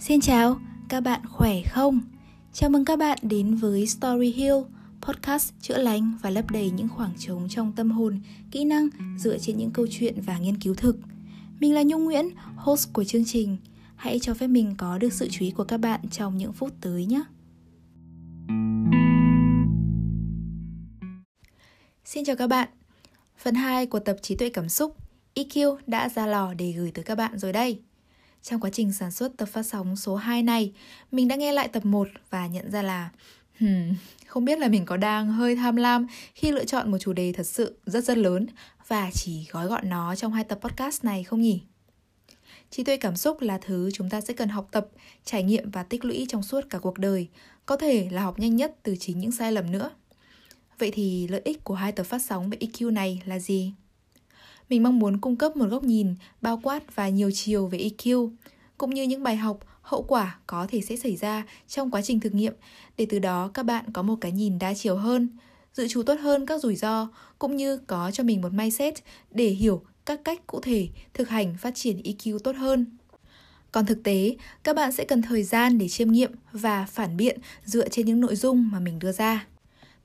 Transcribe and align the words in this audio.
Xin 0.00 0.20
chào, 0.20 0.60
các 0.88 1.00
bạn 1.00 1.20
khỏe 1.26 1.62
không? 1.70 2.00
Chào 2.52 2.70
mừng 2.70 2.84
các 2.84 2.98
bạn 2.98 3.18
đến 3.22 3.54
với 3.54 3.86
Story 3.86 4.32
Hill, 4.32 4.54
podcast 5.00 5.52
chữa 5.60 5.78
lành 5.78 6.12
và 6.22 6.30
lấp 6.30 6.50
đầy 6.50 6.70
những 6.70 6.88
khoảng 6.88 7.12
trống 7.18 7.48
trong 7.48 7.72
tâm 7.72 7.90
hồn, 7.90 8.20
kỹ 8.50 8.64
năng 8.64 8.88
dựa 9.18 9.38
trên 9.38 9.56
những 9.56 9.70
câu 9.70 9.86
chuyện 9.90 10.20
và 10.20 10.38
nghiên 10.38 10.60
cứu 10.60 10.74
thực. 10.74 10.96
Mình 11.60 11.74
là 11.74 11.82
Nhung 11.82 12.04
Nguyễn, 12.04 12.30
host 12.56 12.92
của 12.92 13.04
chương 13.04 13.24
trình. 13.24 13.56
Hãy 13.96 14.18
cho 14.18 14.34
phép 14.34 14.46
mình 14.46 14.74
có 14.78 14.98
được 14.98 15.12
sự 15.12 15.28
chú 15.30 15.44
ý 15.44 15.50
của 15.50 15.64
các 15.64 15.78
bạn 15.78 16.00
trong 16.10 16.36
những 16.36 16.52
phút 16.52 16.72
tới 16.80 17.06
nhé. 17.06 17.22
Xin 22.04 22.24
chào 22.24 22.36
các 22.36 22.46
bạn. 22.46 22.68
Phần 23.38 23.54
2 23.54 23.86
của 23.86 23.98
tập 23.98 24.16
trí 24.22 24.36
tuệ 24.36 24.48
cảm 24.48 24.68
xúc 24.68 24.96
EQ 25.34 25.76
đã 25.86 26.08
ra 26.08 26.26
lò 26.26 26.54
để 26.54 26.72
gửi 26.72 26.90
tới 26.90 27.04
các 27.04 27.14
bạn 27.14 27.38
rồi 27.38 27.52
đây. 27.52 27.82
Trong 28.42 28.60
quá 28.60 28.70
trình 28.70 28.92
sản 28.92 29.10
xuất 29.10 29.36
tập 29.36 29.46
phát 29.46 29.62
sóng 29.62 29.96
số 29.96 30.16
2 30.16 30.42
này, 30.42 30.72
mình 31.12 31.28
đã 31.28 31.36
nghe 31.36 31.52
lại 31.52 31.68
tập 31.68 31.84
1 31.84 32.08
và 32.30 32.46
nhận 32.46 32.70
ra 32.70 32.82
là 32.82 33.10
hmm, 33.60 33.94
không 34.26 34.44
biết 34.44 34.58
là 34.58 34.68
mình 34.68 34.84
có 34.84 34.96
đang 34.96 35.32
hơi 35.32 35.56
tham 35.56 35.76
lam 35.76 36.06
khi 36.34 36.52
lựa 36.52 36.64
chọn 36.64 36.90
một 36.90 36.98
chủ 36.98 37.12
đề 37.12 37.32
thật 37.32 37.46
sự 37.46 37.78
rất 37.86 38.04
rất 38.04 38.18
lớn 38.18 38.46
và 38.86 39.10
chỉ 39.14 39.46
gói 39.50 39.66
gọn 39.66 39.88
nó 39.88 40.14
trong 40.14 40.32
hai 40.32 40.44
tập 40.44 40.58
podcast 40.62 41.04
này 41.04 41.24
không 41.24 41.40
nhỉ? 41.40 41.62
Trí 42.70 42.84
tuệ 42.84 42.96
cảm 42.96 43.16
xúc 43.16 43.40
là 43.40 43.58
thứ 43.58 43.90
chúng 43.94 44.10
ta 44.10 44.20
sẽ 44.20 44.34
cần 44.34 44.48
học 44.48 44.68
tập, 44.70 44.88
trải 45.24 45.42
nghiệm 45.42 45.70
và 45.70 45.82
tích 45.82 46.04
lũy 46.04 46.26
trong 46.28 46.42
suốt 46.42 46.60
cả 46.70 46.78
cuộc 46.78 46.98
đời, 46.98 47.28
có 47.66 47.76
thể 47.76 48.08
là 48.10 48.22
học 48.22 48.38
nhanh 48.38 48.56
nhất 48.56 48.76
từ 48.82 48.96
chính 48.96 49.18
những 49.18 49.32
sai 49.32 49.52
lầm 49.52 49.72
nữa. 49.72 49.90
Vậy 50.78 50.90
thì 50.90 51.28
lợi 51.28 51.40
ích 51.44 51.64
của 51.64 51.74
hai 51.74 51.92
tập 51.92 52.04
phát 52.04 52.22
sóng 52.22 52.50
về 52.50 52.58
EQ 52.60 52.92
này 52.92 53.22
là 53.24 53.38
gì? 53.38 53.72
Mình 54.68 54.82
mong 54.82 54.98
muốn 54.98 55.20
cung 55.20 55.36
cấp 55.36 55.56
một 55.56 55.66
góc 55.66 55.84
nhìn 55.84 56.14
bao 56.40 56.60
quát 56.62 56.96
và 56.96 57.08
nhiều 57.08 57.30
chiều 57.34 57.66
về 57.66 57.78
EQ, 57.78 58.30
cũng 58.78 58.94
như 58.94 59.02
những 59.02 59.22
bài 59.22 59.36
học, 59.36 59.58
hậu 59.82 60.02
quả 60.02 60.38
có 60.46 60.66
thể 60.70 60.80
sẽ 60.80 60.96
xảy 60.96 61.16
ra 61.16 61.46
trong 61.68 61.90
quá 61.90 62.02
trình 62.02 62.20
thực 62.20 62.34
nghiệm 62.34 62.54
để 62.96 63.06
từ 63.10 63.18
đó 63.18 63.50
các 63.54 63.62
bạn 63.62 63.84
có 63.92 64.02
một 64.02 64.16
cái 64.20 64.32
nhìn 64.32 64.58
đa 64.58 64.74
chiều 64.74 64.96
hơn, 64.96 65.28
dự 65.74 65.88
trù 65.88 66.02
tốt 66.02 66.20
hơn 66.20 66.46
các 66.46 66.60
rủi 66.60 66.76
ro 66.76 67.08
cũng 67.38 67.56
như 67.56 67.76
có 67.76 68.10
cho 68.10 68.24
mình 68.24 68.40
một 68.40 68.52
mindset 68.52 68.94
để 69.30 69.48
hiểu 69.48 69.82
các 70.06 70.20
cách 70.24 70.46
cụ 70.46 70.60
thể 70.60 70.88
thực 71.14 71.28
hành 71.28 71.54
phát 71.58 71.74
triển 71.74 72.02
EQ 72.02 72.38
tốt 72.38 72.56
hơn. 72.56 72.86
Còn 73.72 73.86
thực 73.86 74.02
tế, 74.02 74.36
các 74.62 74.76
bạn 74.76 74.92
sẽ 74.92 75.04
cần 75.04 75.22
thời 75.22 75.42
gian 75.42 75.78
để 75.78 75.88
chiêm 75.88 76.12
nghiệm 76.12 76.32
và 76.52 76.86
phản 76.86 77.16
biện 77.16 77.38
dựa 77.64 77.88
trên 77.88 78.06
những 78.06 78.20
nội 78.20 78.36
dung 78.36 78.68
mà 78.72 78.80
mình 78.80 78.98
đưa 78.98 79.12
ra. 79.12 79.46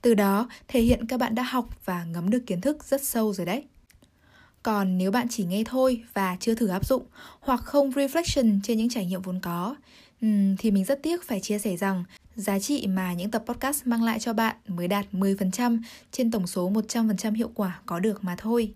Từ 0.02 0.14
đó, 0.14 0.50
thể 0.68 0.82
hiện 0.82 1.08
các 1.08 1.20
bạn 1.20 1.36
đã 1.36 1.44
học 1.44 1.86
và 1.86 2.04
ngấm 2.04 2.30
được 2.30 2.44
kiến 2.46 2.62
thức 2.62 2.84
rất 2.84 3.04
sâu 3.04 3.34
rồi 3.34 3.46
đấy. 3.46 3.64
Còn 4.64 4.98
nếu 4.98 5.12
bạn 5.12 5.28
chỉ 5.30 5.46
nghe 5.46 5.64
thôi 5.66 6.04
và 6.14 6.38
chưa 6.40 6.56
thử 6.56 6.68
áp 6.68 6.86
dụng 6.86 7.04
hoặc 7.40 7.60
không 7.60 7.90
reflection 7.90 8.60
trên 8.64 8.78
những 8.78 8.90
trải 8.90 9.06
nghiệm 9.06 9.22
vốn 9.22 9.40
có, 9.40 9.76
thì 10.58 10.72
mình 10.72 10.86
rất 10.86 11.04
tiếc 11.04 11.24
phải 11.24 11.40
chia 11.40 11.60
sẻ 11.60 11.78
rằng 11.78 12.04
giá 12.36 12.60
trị 12.60 12.88
mà 12.88 13.14
những 13.14 13.32
tập 13.32 13.44
podcast 13.46 13.88
mang 13.88 14.04
lại 14.04 14.20
cho 14.20 14.34
bạn 14.34 14.56
mới 14.68 14.88
đạt 14.88 15.06
10% 15.12 15.80
trên 16.12 16.32
tổng 16.32 16.48
số 16.48 16.72
100% 16.72 17.34
hiệu 17.34 17.52
quả 17.56 17.80
có 17.86 18.00
được 18.00 18.24
mà 18.24 18.36
thôi. 18.38 18.74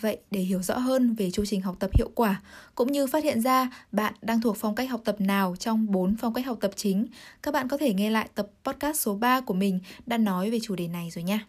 Vậy 0.00 0.18
để 0.30 0.40
hiểu 0.40 0.62
rõ 0.62 0.78
hơn 0.78 1.14
về 1.14 1.30
chu 1.30 1.44
trình 1.44 1.62
học 1.62 1.76
tập 1.78 1.90
hiệu 1.94 2.10
quả 2.14 2.42
cũng 2.74 2.92
như 2.92 3.06
phát 3.06 3.24
hiện 3.24 3.40
ra 3.40 3.70
bạn 3.92 4.14
đang 4.22 4.40
thuộc 4.40 4.56
phong 4.56 4.74
cách 4.74 4.90
học 4.90 5.00
tập 5.04 5.20
nào 5.20 5.56
trong 5.58 5.92
4 5.92 6.16
phong 6.16 6.34
cách 6.34 6.46
học 6.46 6.58
tập 6.60 6.70
chính, 6.76 7.06
các 7.42 7.54
bạn 7.54 7.68
có 7.68 7.76
thể 7.76 7.94
nghe 7.94 8.10
lại 8.10 8.28
tập 8.34 8.48
podcast 8.64 9.00
số 9.00 9.14
3 9.14 9.40
của 9.40 9.54
mình 9.54 9.80
đã 10.06 10.18
nói 10.18 10.50
về 10.50 10.58
chủ 10.62 10.74
đề 10.76 10.88
này 10.88 11.10
rồi 11.10 11.22
nha. 11.22 11.46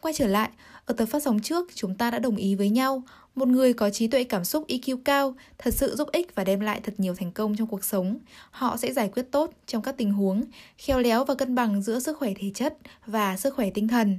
Quay 0.00 0.14
trở 0.14 0.26
lại, 0.26 0.50
ở 0.84 0.94
tập 0.94 1.06
phát 1.06 1.22
sóng 1.22 1.40
trước 1.40 1.70
chúng 1.74 1.94
ta 1.94 2.10
đã 2.10 2.18
đồng 2.18 2.36
ý 2.36 2.54
với 2.54 2.70
nhau, 2.70 3.02
một 3.34 3.48
người 3.48 3.72
có 3.72 3.90
trí 3.90 4.08
tuệ 4.08 4.24
cảm 4.24 4.44
xúc 4.44 4.64
EQ 4.68 4.96
cao 5.04 5.34
thật 5.58 5.74
sự 5.74 5.96
giúp 5.96 6.08
ích 6.12 6.34
và 6.34 6.44
đem 6.44 6.60
lại 6.60 6.80
thật 6.82 6.94
nhiều 6.98 7.14
thành 7.14 7.32
công 7.32 7.56
trong 7.56 7.68
cuộc 7.68 7.84
sống. 7.84 8.18
Họ 8.50 8.76
sẽ 8.76 8.92
giải 8.92 9.08
quyết 9.08 9.22
tốt 9.30 9.52
trong 9.66 9.82
các 9.82 9.96
tình 9.96 10.12
huống, 10.12 10.44
khéo 10.78 10.98
léo 10.98 11.24
và 11.24 11.34
cân 11.34 11.54
bằng 11.54 11.82
giữa 11.82 11.98
sức 11.98 12.18
khỏe 12.18 12.32
thể 12.38 12.50
chất 12.54 12.76
và 13.06 13.36
sức 13.36 13.54
khỏe 13.54 13.70
tinh 13.70 13.88
thần. 13.88 14.18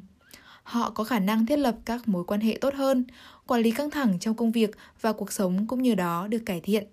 Họ 0.63 0.89
có 0.89 1.03
khả 1.03 1.19
năng 1.19 1.45
thiết 1.45 1.59
lập 1.59 1.75
các 1.85 2.07
mối 2.07 2.23
quan 2.23 2.41
hệ 2.41 2.57
tốt 2.61 2.73
hơn, 2.73 3.05
quản 3.47 3.61
lý 3.61 3.71
căng 3.71 3.91
thẳng 3.91 4.19
trong 4.19 4.35
công 4.35 4.51
việc 4.51 4.71
và 5.01 5.13
cuộc 5.13 5.31
sống 5.31 5.67
cũng 5.67 5.81
như 5.81 5.95
đó 5.95 6.27
được 6.27 6.41
cải 6.45 6.61
thiện. 6.61 6.87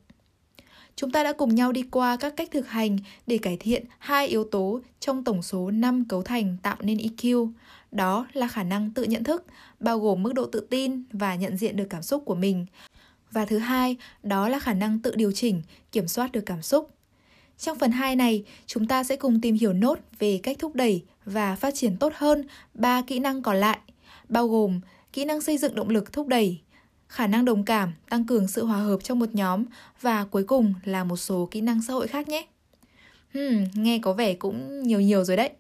Chúng 0.97 1.11
ta 1.11 1.23
đã 1.23 1.33
cùng 1.33 1.55
nhau 1.55 1.73
đi 1.73 1.83
qua 1.91 2.17
các 2.17 2.37
cách 2.37 2.49
thực 2.53 2.69
hành 2.69 2.99
để 3.27 3.39
cải 3.39 3.57
thiện 3.57 3.85
hai 3.99 4.27
yếu 4.27 4.45
tố 4.45 4.81
trong 5.01 5.25
tổng 5.25 5.43
số 5.43 5.71
5 5.71 6.05
cấu 6.09 6.23
thành 6.23 6.57
tạo 6.63 6.77
nên 6.81 6.99
EQ. 6.99 7.53
Đó 7.95 8.27
là 8.33 8.49
khả 8.49 8.63
năng 8.63 8.91
tự 8.91 9.03
nhận 9.03 9.25
thức, 9.25 9.45
bao 9.81 9.99
gồm 10.01 10.23
mức 10.23 10.35
độ 10.35 10.47
tự 10.47 10.67
tin 10.71 11.03
và 11.13 11.35
nhận 11.35 11.57
diện 11.57 11.77
được 11.77 11.87
cảm 11.91 12.03
xúc 12.03 12.23
của 12.27 12.35
mình. 12.35 12.67
Và 13.31 13.45
thứ 13.45 13.59
hai, 13.59 13.97
đó 14.23 14.49
là 14.49 14.59
khả 14.59 14.73
năng 14.75 14.99
tự 14.99 15.15
điều 15.15 15.33
chỉnh, 15.33 15.63
kiểm 15.93 16.09
soát 16.09 16.33
được 16.33 16.41
cảm 16.47 16.63
xúc. 16.63 16.91
Trong 17.59 17.79
phần 17.79 17.91
2 17.91 18.17
này, 18.17 18.45
chúng 18.67 18.87
ta 18.87 19.05
sẽ 19.05 19.17
cùng 19.17 19.41
tìm 19.41 19.55
hiểu 19.55 19.73
nốt 19.73 19.99
về 20.19 20.41
cách 20.43 20.57
thúc 20.59 20.75
đẩy 20.75 21.03
và 21.25 21.57
phát 21.57 21.75
triển 21.75 21.97
tốt 21.97 22.13
hơn 22.17 22.45
ba 22.75 23.03
kỹ 23.03 23.19
năng 23.19 23.43
còn 23.43 23.57
lại, 23.57 23.79
bao 24.29 24.49
gồm 24.49 24.81
kỹ 25.13 25.25
năng 25.25 25.41
xây 25.41 25.59
dựng 25.59 25.75
động 25.75 25.89
lực 25.89 26.13
thúc 26.13 26.29
đẩy, 26.29 26.61
khả 27.09 27.27
năng 27.27 27.45
đồng 27.45 27.65
cảm, 27.65 27.93
tăng 28.11 28.27
cường 28.27 28.49
sự 28.49 28.65
hòa 28.65 28.79
hợp 28.79 28.99
trong 29.03 29.19
một 29.19 29.35
nhóm 29.35 29.65
và 30.01 30.25
cuối 30.25 30.45
cùng 30.45 30.75
là 30.85 31.05
một 31.05 31.17
số 31.17 31.49
kỹ 31.51 31.61
năng 31.61 31.83
xã 31.83 31.93
hội 31.93 32.07
khác 32.07 32.29
nhé. 32.29 32.47
Hmm, 33.35 33.65
nghe 33.75 33.99
có 33.99 34.13
vẻ 34.13 34.35
cũng 34.35 34.83
nhiều 34.83 35.01
nhiều 35.01 35.25
rồi 35.25 35.37
đấy. 35.37 35.51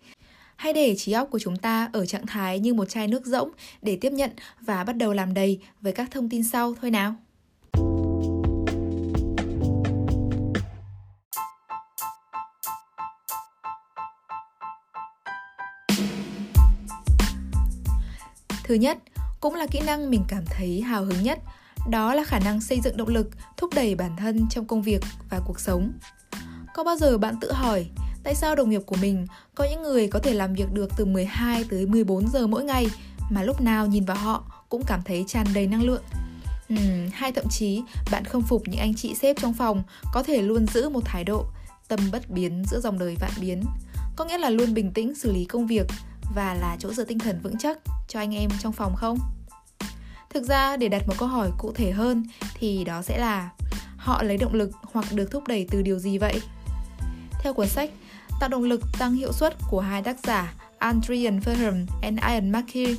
Hãy 0.56 0.72
để 0.72 0.94
trí 0.96 1.12
óc 1.12 1.28
của 1.30 1.38
chúng 1.38 1.56
ta 1.56 1.90
ở 1.92 2.06
trạng 2.06 2.26
thái 2.26 2.58
như 2.58 2.74
một 2.74 2.84
chai 2.84 3.08
nước 3.08 3.26
rỗng 3.26 3.50
để 3.82 3.98
tiếp 4.00 4.12
nhận 4.12 4.30
và 4.60 4.84
bắt 4.84 4.96
đầu 4.96 5.12
làm 5.12 5.34
đầy 5.34 5.60
với 5.80 5.92
các 5.92 6.10
thông 6.10 6.28
tin 6.28 6.44
sau 6.44 6.74
thôi 6.80 6.90
nào. 6.90 7.14
Thứ 18.64 18.74
nhất, 18.74 18.98
cũng 19.40 19.54
là 19.54 19.66
kỹ 19.66 19.80
năng 19.86 20.10
mình 20.10 20.24
cảm 20.28 20.44
thấy 20.46 20.80
hào 20.80 21.04
hứng 21.04 21.22
nhất, 21.22 21.38
đó 21.90 22.14
là 22.14 22.24
khả 22.24 22.38
năng 22.38 22.60
xây 22.60 22.80
dựng 22.80 22.96
động 22.96 23.08
lực, 23.08 23.30
thúc 23.56 23.70
đẩy 23.74 23.94
bản 23.94 24.16
thân 24.16 24.46
trong 24.50 24.66
công 24.66 24.82
việc 24.82 25.02
và 25.30 25.40
cuộc 25.46 25.60
sống. 25.60 25.92
Có 26.74 26.84
bao 26.84 26.96
giờ 26.96 27.18
bạn 27.18 27.34
tự 27.40 27.52
hỏi, 27.52 27.86
tại 28.24 28.34
sao 28.34 28.54
đồng 28.54 28.70
nghiệp 28.70 28.82
của 28.86 28.96
mình 29.00 29.26
có 29.54 29.66
những 29.70 29.82
người 29.82 30.08
có 30.08 30.18
thể 30.18 30.34
làm 30.34 30.54
việc 30.54 30.72
được 30.72 30.90
từ 30.96 31.04
12 31.04 31.64
tới 31.70 31.86
14 31.86 32.28
giờ 32.28 32.46
mỗi 32.46 32.64
ngày 32.64 32.86
mà 33.30 33.42
lúc 33.42 33.60
nào 33.60 33.86
nhìn 33.86 34.04
vào 34.04 34.16
họ 34.16 34.44
cũng 34.68 34.82
cảm 34.86 35.02
thấy 35.04 35.24
tràn 35.28 35.46
đầy 35.54 35.66
năng 35.66 35.82
lượng. 35.82 36.02
Uhm, 36.74 37.10
hay 37.12 37.32
thậm 37.32 37.44
chí 37.50 37.82
bạn 38.10 38.24
không 38.24 38.42
phục 38.42 38.62
những 38.68 38.80
anh 38.80 38.94
chị 38.94 39.14
sếp 39.14 39.36
trong 39.40 39.54
phòng 39.54 39.82
có 40.12 40.22
thể 40.22 40.42
luôn 40.42 40.66
giữ 40.66 40.88
một 40.88 41.04
thái 41.04 41.24
độ 41.24 41.44
tâm 41.88 42.00
bất 42.12 42.30
biến 42.30 42.64
giữa 42.70 42.80
dòng 42.80 42.98
đời 42.98 43.16
vạn 43.20 43.30
biến, 43.40 43.62
có 44.16 44.24
nghĩa 44.24 44.38
là 44.38 44.50
luôn 44.50 44.74
bình 44.74 44.92
tĩnh 44.92 45.14
xử 45.14 45.32
lý 45.32 45.44
công 45.44 45.66
việc 45.66 45.86
và 46.34 46.54
là 46.54 46.76
chỗ 46.78 46.92
dựa 46.92 47.04
tinh 47.04 47.18
thần 47.18 47.40
vững 47.42 47.58
chắc 47.58 47.78
cho 48.08 48.20
anh 48.20 48.34
em 48.34 48.50
trong 48.60 48.72
phòng 48.72 48.94
không? 48.96 49.18
Thực 50.30 50.44
ra 50.44 50.76
để 50.76 50.88
đặt 50.88 51.08
một 51.08 51.14
câu 51.18 51.28
hỏi 51.28 51.50
cụ 51.58 51.72
thể 51.72 51.90
hơn 51.90 52.24
thì 52.54 52.84
đó 52.84 53.02
sẽ 53.02 53.18
là 53.18 53.50
họ 53.96 54.22
lấy 54.22 54.36
động 54.36 54.54
lực 54.54 54.70
hoặc 54.82 55.12
được 55.12 55.30
thúc 55.30 55.48
đẩy 55.48 55.66
từ 55.70 55.82
điều 55.82 55.98
gì 55.98 56.18
vậy? 56.18 56.40
Theo 57.42 57.54
cuốn 57.54 57.68
sách 57.68 57.90
Tạo 58.44 58.48
động 58.48 58.64
lực 58.64 58.80
tăng 58.98 59.14
hiệu 59.14 59.32
suất 59.32 59.56
của 59.70 59.80
hai 59.80 60.02
tác 60.02 60.16
giả 60.24 60.54
Adrian 60.78 61.40
Verheim 61.40 61.86
and 62.02 62.20
Ian 62.28 62.52
McKee, 62.52 62.94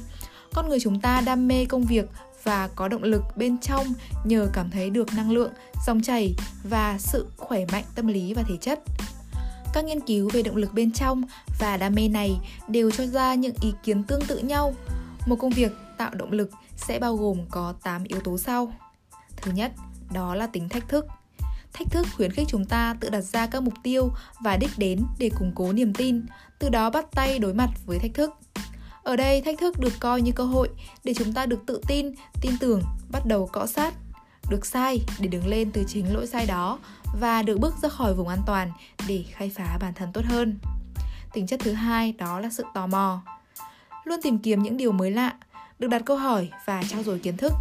con 0.54 0.70
người 0.70 0.80
chúng 0.80 1.02
ta 1.02 1.22
đam 1.22 1.48
mê 1.48 1.66
công 1.66 1.84
việc 1.84 2.06
và 2.44 2.70
có 2.76 2.88
động 2.88 3.04
lực 3.04 3.22
bên 3.36 3.58
trong 3.58 3.88
nhờ 4.24 4.50
cảm 4.54 4.70
thấy 4.70 4.90
được 4.90 5.14
năng 5.14 5.32
lượng, 5.32 5.52
dòng 5.88 6.02
chảy 6.02 6.36
và 6.64 6.98
sự 7.00 7.28
khỏe 7.38 7.66
mạnh 7.72 7.84
tâm 7.96 8.08
lý 8.08 8.34
và 8.34 8.44
thể 8.44 8.58
chất. 8.62 8.80
Các 9.74 9.86
nghiên 9.86 10.00
cứu 10.00 10.30
về 10.34 10.42
động 10.42 10.56
lực 10.56 10.74
bên 10.74 10.92
trong 10.92 11.24
và 11.60 11.78
đam 11.78 11.96
mê 11.96 12.08
này 12.08 12.38
đều 12.68 12.92
cho 12.92 13.06
ra 13.06 13.34
những 13.34 13.56
ý 13.62 13.74
kiến 13.84 14.04
tương 14.04 14.26
tự 14.26 14.38
nhau. 14.38 14.74
Một 15.26 15.36
công 15.36 15.52
việc 15.52 15.72
tạo 15.98 16.12
động 16.14 16.32
lực 16.32 16.52
sẽ 16.78 17.00
bao 17.00 17.16
gồm 17.16 17.38
có 17.50 17.74
8 17.84 18.04
yếu 18.04 18.20
tố 18.20 18.38
sau. 18.38 18.74
Thứ 19.36 19.52
nhất, 19.52 19.72
đó 20.14 20.36
là 20.36 20.48
tính 20.48 20.70
thách 20.70 20.90
thức. 20.90 21.06
Thách 21.78 21.92
thức 21.92 22.08
khuyến 22.16 22.32
khích 22.32 22.48
chúng 22.50 22.66
ta 22.66 22.96
tự 23.00 23.10
đặt 23.10 23.22
ra 23.22 23.48
các 23.48 23.64
mục 23.64 23.74
tiêu 23.84 24.12
và 24.40 24.58
đích 24.58 24.72
đến 24.78 25.06
để 25.20 25.30
củng 25.40 25.52
cố 25.56 25.74
niềm 25.74 25.94
tin, 25.94 26.26
từ 26.60 26.70
đó 26.70 26.90
bắt 26.90 27.06
tay 27.12 27.40
đối 27.40 27.54
mặt 27.54 27.70
với 27.86 28.00
thách 28.00 28.14
thức. 28.14 28.32
Ở 29.04 29.16
đây, 29.16 29.42
thách 29.42 29.60
thức 29.60 29.80
được 29.80 29.94
coi 30.00 30.22
như 30.22 30.32
cơ 30.32 30.44
hội 30.44 30.70
để 31.04 31.14
chúng 31.14 31.34
ta 31.34 31.46
được 31.46 31.60
tự 31.66 31.82
tin, 31.88 32.12
tin 32.42 32.52
tưởng, 32.60 32.82
bắt 33.12 33.26
đầu 33.26 33.50
cọ 33.54 33.66
sát, 33.66 33.94
được 34.50 34.66
sai 34.66 35.02
để 35.20 35.28
đứng 35.28 35.48
lên 35.48 35.72
từ 35.72 35.84
chính 35.88 36.14
lỗi 36.14 36.28
sai 36.28 36.46
đó 36.46 36.80
và 37.20 37.42
được 37.42 37.60
bước 37.60 37.74
ra 37.82 37.90
khỏi 37.90 38.14
vùng 38.14 38.28
an 38.28 38.40
toàn 38.46 38.72
để 39.08 39.26
khai 39.32 39.52
phá 39.56 39.78
bản 39.82 39.94
thân 39.94 40.10
tốt 40.14 40.22
hơn. 40.26 40.60
Tính 41.34 41.48
chất 41.48 41.60
thứ 41.64 41.74
hai 41.74 42.12
đó 42.12 42.40
là 42.40 42.50
sự 42.50 42.64
tò 42.74 42.88
mò. 42.88 43.22
Luôn 44.04 44.20
tìm 44.24 44.40
kiếm 44.40 44.64
những 44.64 44.78
điều 44.78 44.92
mới 44.92 45.12
lạ, 45.12 45.34
được 45.80 45.88
đặt 45.88 46.02
câu 46.06 46.18
hỏi 46.18 46.50
và 46.66 46.84
trao 46.90 47.04
dồi 47.04 47.20
kiến 47.20 47.38
thức. 47.38 47.54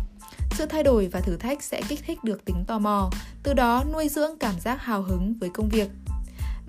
Sự 0.54 0.66
thay 0.66 0.82
đổi 0.82 1.08
và 1.08 1.20
thử 1.20 1.36
thách 1.36 1.62
sẽ 1.62 1.82
kích 1.88 2.00
thích 2.06 2.24
được 2.24 2.44
tính 2.44 2.64
tò 2.66 2.78
mò, 2.78 3.10
từ 3.42 3.54
đó 3.54 3.84
nuôi 3.92 4.08
dưỡng 4.08 4.38
cảm 4.40 4.60
giác 4.60 4.82
hào 4.82 5.02
hứng 5.02 5.34
với 5.40 5.50
công 5.50 5.68
việc. 5.68 5.88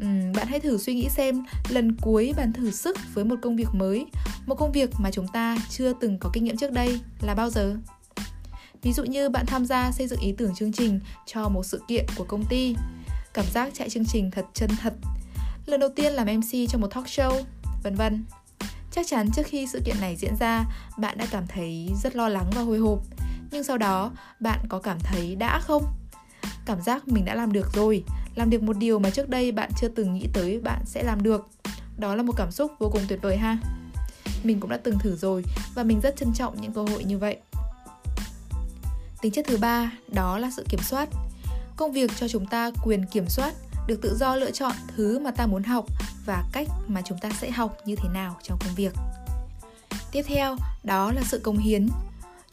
Uhm, 0.01 0.31
bạn 0.33 0.47
hãy 0.47 0.59
thử 0.59 0.77
suy 0.77 0.93
nghĩ 0.93 1.09
xem 1.09 1.43
lần 1.69 1.95
cuối 2.01 2.33
bạn 2.37 2.53
thử 2.53 2.71
sức 2.71 2.97
với 3.13 3.25
một 3.25 3.35
công 3.41 3.55
việc 3.55 3.67
mới, 3.73 4.05
một 4.45 4.55
công 4.55 4.71
việc 4.71 4.89
mà 4.99 5.11
chúng 5.11 5.27
ta 5.27 5.57
chưa 5.69 5.93
từng 5.93 6.17
có 6.19 6.29
kinh 6.33 6.43
nghiệm 6.43 6.57
trước 6.57 6.71
đây 6.71 6.99
là 7.21 7.35
bao 7.35 7.49
giờ? 7.49 7.75
Ví 8.81 8.93
dụ 8.93 9.03
như 9.03 9.29
bạn 9.29 9.45
tham 9.45 9.65
gia 9.65 9.91
xây 9.91 10.07
dựng 10.07 10.19
ý 10.19 10.31
tưởng 10.37 10.55
chương 10.55 10.73
trình 10.73 10.99
cho 11.25 11.49
một 11.49 11.63
sự 11.63 11.81
kiện 11.87 12.05
của 12.17 12.23
công 12.23 12.45
ty. 12.45 12.75
cảm 13.33 13.45
giác 13.53 13.73
chạy 13.73 13.89
chương 13.89 14.05
trình 14.05 14.31
thật 14.31 14.45
chân 14.53 14.69
thật, 14.81 14.93
lần 15.65 15.79
đầu 15.79 15.89
tiên 15.95 16.13
làm 16.13 16.27
MC 16.27 16.69
cho 16.69 16.77
một 16.77 16.87
talk 16.87 17.05
show, 17.05 17.41
vân 17.83 17.95
vân. 17.95 18.25
Chắc 18.91 19.07
chắn 19.07 19.31
trước 19.35 19.45
khi 19.45 19.67
sự 19.67 19.81
kiện 19.85 19.95
này 20.01 20.15
diễn 20.15 20.35
ra, 20.39 20.65
bạn 20.97 21.17
đã 21.17 21.25
cảm 21.31 21.47
thấy 21.47 21.89
rất 22.03 22.15
lo 22.15 22.29
lắng 22.29 22.49
và 22.55 22.61
hồi 22.61 22.77
hộp. 22.77 22.99
Nhưng 23.56 23.63
sau 23.63 23.78
đó, 23.78 24.12
bạn 24.40 24.60
có 24.69 24.80
cảm 24.80 24.98
thấy 25.00 25.36
đã 25.36 25.60
không? 25.60 25.84
Cảm 26.66 26.81
giác 26.81 27.07
mình 27.07 27.25
đã 27.25 27.36
làm 27.36 27.54
được 27.54 27.74
rồi, 27.74 28.04
làm 28.36 28.50
được 28.50 28.63
một 28.63 28.78
điều 28.78 29.00
mà 29.00 29.10
trước 29.10 29.30
đây 29.30 29.52
bạn 29.52 29.72
chưa 29.78 29.88
từng 29.88 30.13
nghĩ 30.13 30.28
tới 30.34 30.60
bạn 30.60 30.81
sẽ 30.86 31.04
làm 31.04 31.24
được. 31.24 31.48
Đó 31.98 32.16
là 32.16 32.24
một 32.24 32.34
cảm 32.38 32.52
xúc 32.52 32.72
vô 32.80 32.90
cùng 32.90 33.02
tuyệt 33.07 33.19
vời 33.22 33.38
ha. 33.38 33.57
Mình 34.44 34.60
cũng 34.60 34.69
đã 34.69 34.78
từng 34.78 35.00
thử 35.00 35.16
rồi 35.16 35.44
và 35.75 35.84
mình 35.84 36.00
rất 36.02 36.16
trân 36.18 36.34
trọng 36.34 36.62
những 36.62 36.74
cơ 36.74 36.84
hội 36.84 37.04
như 37.04 37.18
vậy. 37.18 37.38
Tính 39.22 39.31
chất 39.31 39.46
thứ 39.48 39.57
ba 39.57 39.92
đó 40.07 40.38
là 40.38 40.50
sự 40.57 40.66
kiểm 40.69 40.81
soát. 40.84 41.10
Công 41.78 41.92
việc 41.92 42.12
cho 42.16 42.28
chúng 42.28 42.46
ta 42.46 42.72
quyền 42.84 43.06
kiểm 43.06 43.30
soát, 43.30 43.54
được 43.88 44.00
tự 44.02 44.16
do 44.19 44.36
lựa 44.36 44.52
chọn 44.52 44.75
thứ 44.96 45.19
mà 45.19 45.31
ta 45.31 45.46
muốn 45.46 45.63
học 45.63 45.86
và 46.25 46.44
cách 46.54 46.68
mà 46.88 47.02
chúng 47.02 47.18
ta 47.18 47.30
sẽ 47.42 47.52
học 47.52 47.78
như 47.86 47.96
thế 47.96 48.10
nào 48.13 48.38
trong 48.44 48.60
công 48.66 48.75
việc. 48.75 48.94
Tiếp 50.12 50.24
theo, 50.28 50.56
đó 50.84 51.12
là 51.12 51.22
sự 51.25 51.40
công 51.44 51.57
hiến. 51.57 51.88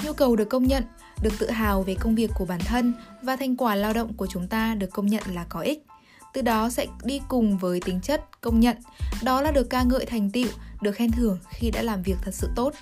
Nhu 0.05 0.13
cầu 0.13 0.37
được 0.37 0.49
công 0.51 0.67
nhận, 0.67 0.85
được 1.23 1.33
tự 1.39 1.51
hào 1.51 1.83
về 1.83 1.95
công 1.95 2.15
việc 2.15 2.31
của 2.35 2.45
bản 2.45 2.61
thân 2.61 2.95
và 3.23 3.37
thành 3.37 3.57
quả 3.57 3.75
lao 3.75 3.93
động 3.93 4.13
của 4.15 4.27
chúng 4.27 4.49
ta 4.49 4.75
được 4.75 4.91
công 4.91 5.07
nhận 5.07 5.23
là 5.27 5.45
có 5.49 5.61
ích. 5.61 5.87
Từ 6.35 6.43
đó 6.43 6.71
sẽ 6.71 6.87
đi 7.05 7.21
cùng 7.29 7.59
với 7.59 7.81
tính 7.81 8.01
chất 8.01 8.25
công 8.41 8.61
nhận, 8.61 8.77
đó 9.23 9.41
là 9.41 9.53
được 9.53 9.71
ca 9.71 9.83
ngợi 9.83 10.07
thành 10.07 10.31
tựu, 10.31 10.49
được 10.81 10.93
khen 10.93 11.11
thưởng 11.11 11.39
khi 11.51 11.71
đã 11.71 11.83
làm 11.83 12.03
việc 12.03 12.17
thật 12.23 12.35
sự 12.35 12.49
tốt. 12.57 12.75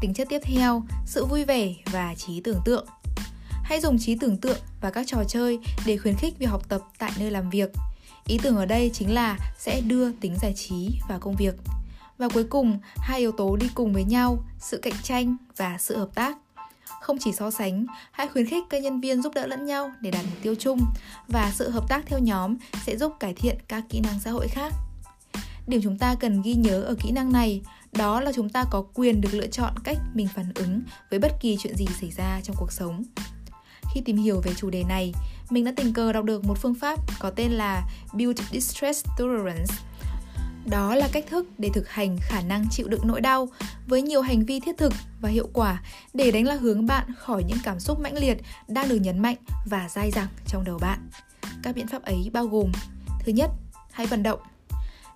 Tính 0.00 0.14
chất 0.14 0.28
tiếp 0.30 0.40
theo, 0.44 0.82
sự 1.06 1.24
vui 1.24 1.44
vẻ 1.44 1.74
và 1.92 2.14
trí 2.14 2.40
tưởng 2.40 2.60
tượng. 2.64 2.86
Hãy 3.50 3.80
dùng 3.80 3.98
trí 3.98 4.16
tưởng 4.20 4.36
tượng 4.36 4.58
và 4.80 4.90
các 4.90 5.06
trò 5.06 5.24
chơi 5.28 5.58
để 5.86 5.96
khuyến 5.96 6.14
khích 6.14 6.38
việc 6.38 6.46
học 6.46 6.68
tập 6.68 6.80
tại 6.98 7.12
nơi 7.18 7.30
làm 7.30 7.50
việc. 7.50 7.70
Ý 8.26 8.38
tưởng 8.42 8.56
ở 8.56 8.66
đây 8.66 8.90
chính 8.94 9.14
là 9.14 9.38
sẽ 9.58 9.80
đưa 9.80 10.12
tính 10.12 10.36
giải 10.42 10.52
trí 10.56 10.98
vào 11.08 11.18
công 11.18 11.36
việc. 11.36 11.54
Và 12.18 12.28
cuối 12.28 12.44
cùng, 12.44 12.78
hai 12.96 13.20
yếu 13.20 13.32
tố 13.32 13.56
đi 13.56 13.68
cùng 13.74 13.92
với 13.92 14.04
nhau, 14.04 14.44
sự 14.58 14.78
cạnh 14.78 15.02
tranh 15.02 15.36
và 15.56 15.76
sự 15.78 15.96
hợp 15.96 16.08
tác. 16.14 16.36
Không 17.00 17.16
chỉ 17.20 17.32
so 17.32 17.50
sánh, 17.50 17.86
hãy 18.12 18.28
khuyến 18.28 18.46
khích 18.46 18.64
các 18.70 18.82
nhân 18.82 19.00
viên 19.00 19.22
giúp 19.22 19.34
đỡ 19.34 19.46
lẫn 19.46 19.66
nhau 19.66 19.92
để 20.00 20.10
đạt 20.10 20.24
mục 20.24 20.38
tiêu 20.42 20.54
chung 20.54 20.80
và 21.28 21.52
sự 21.54 21.70
hợp 21.70 21.88
tác 21.88 22.06
theo 22.06 22.18
nhóm 22.18 22.56
sẽ 22.86 22.96
giúp 22.96 23.12
cải 23.20 23.34
thiện 23.34 23.56
các 23.68 23.84
kỹ 23.88 24.00
năng 24.00 24.20
xã 24.20 24.30
hội 24.30 24.48
khác. 24.48 24.72
Điểm 25.66 25.80
chúng 25.82 25.98
ta 25.98 26.14
cần 26.20 26.42
ghi 26.42 26.54
nhớ 26.54 26.82
ở 26.82 26.94
kỹ 27.00 27.10
năng 27.10 27.32
này 27.32 27.62
đó 27.92 28.20
là 28.20 28.32
chúng 28.32 28.48
ta 28.48 28.64
có 28.70 28.84
quyền 28.94 29.20
được 29.20 29.34
lựa 29.34 29.46
chọn 29.46 29.72
cách 29.84 29.98
mình 30.14 30.28
phản 30.34 30.52
ứng 30.54 30.82
với 31.10 31.18
bất 31.18 31.32
kỳ 31.40 31.56
chuyện 31.60 31.76
gì 31.76 31.86
xảy 32.00 32.10
ra 32.10 32.40
trong 32.42 32.56
cuộc 32.58 32.72
sống. 32.72 33.02
Khi 33.94 34.00
tìm 34.04 34.16
hiểu 34.16 34.40
về 34.44 34.52
chủ 34.56 34.70
đề 34.70 34.84
này, 34.84 35.12
mình 35.50 35.64
đã 35.64 35.72
tình 35.76 35.92
cờ 35.92 36.12
đọc 36.12 36.24
được 36.24 36.44
một 36.44 36.58
phương 36.58 36.74
pháp 36.74 36.98
có 37.18 37.30
tên 37.30 37.52
là 37.52 37.88
Build 38.12 38.40
Distress 38.52 39.04
Tolerance. 39.18 39.74
Đó 40.66 40.94
là 40.94 41.08
cách 41.12 41.24
thức 41.30 41.46
để 41.58 41.70
thực 41.74 41.88
hành 41.88 42.16
khả 42.20 42.40
năng 42.40 42.64
chịu 42.70 42.88
đựng 42.88 43.02
nỗi 43.04 43.20
đau 43.20 43.48
với 43.86 44.02
nhiều 44.02 44.22
hành 44.22 44.44
vi 44.44 44.60
thiết 44.60 44.78
thực 44.78 44.92
và 45.20 45.28
hiệu 45.28 45.48
quả 45.52 45.82
để 46.14 46.30
đánh 46.30 46.46
lạc 46.46 46.60
hướng 46.60 46.86
bạn 46.86 47.06
khỏi 47.18 47.44
những 47.48 47.58
cảm 47.64 47.80
xúc 47.80 48.00
mãnh 48.00 48.18
liệt 48.18 48.38
đang 48.68 48.88
được 48.88 48.96
nhấn 48.96 49.18
mạnh 49.18 49.36
và 49.66 49.88
dai 49.88 50.10
dẳng 50.10 50.28
trong 50.46 50.64
đầu 50.64 50.78
bạn. 50.78 51.08
Các 51.62 51.74
biện 51.74 51.86
pháp 51.86 52.02
ấy 52.02 52.30
bao 52.32 52.46
gồm 52.46 52.72
Thứ 53.24 53.32
nhất, 53.32 53.50
hãy 53.92 54.06
vận 54.06 54.22
động. 54.22 54.40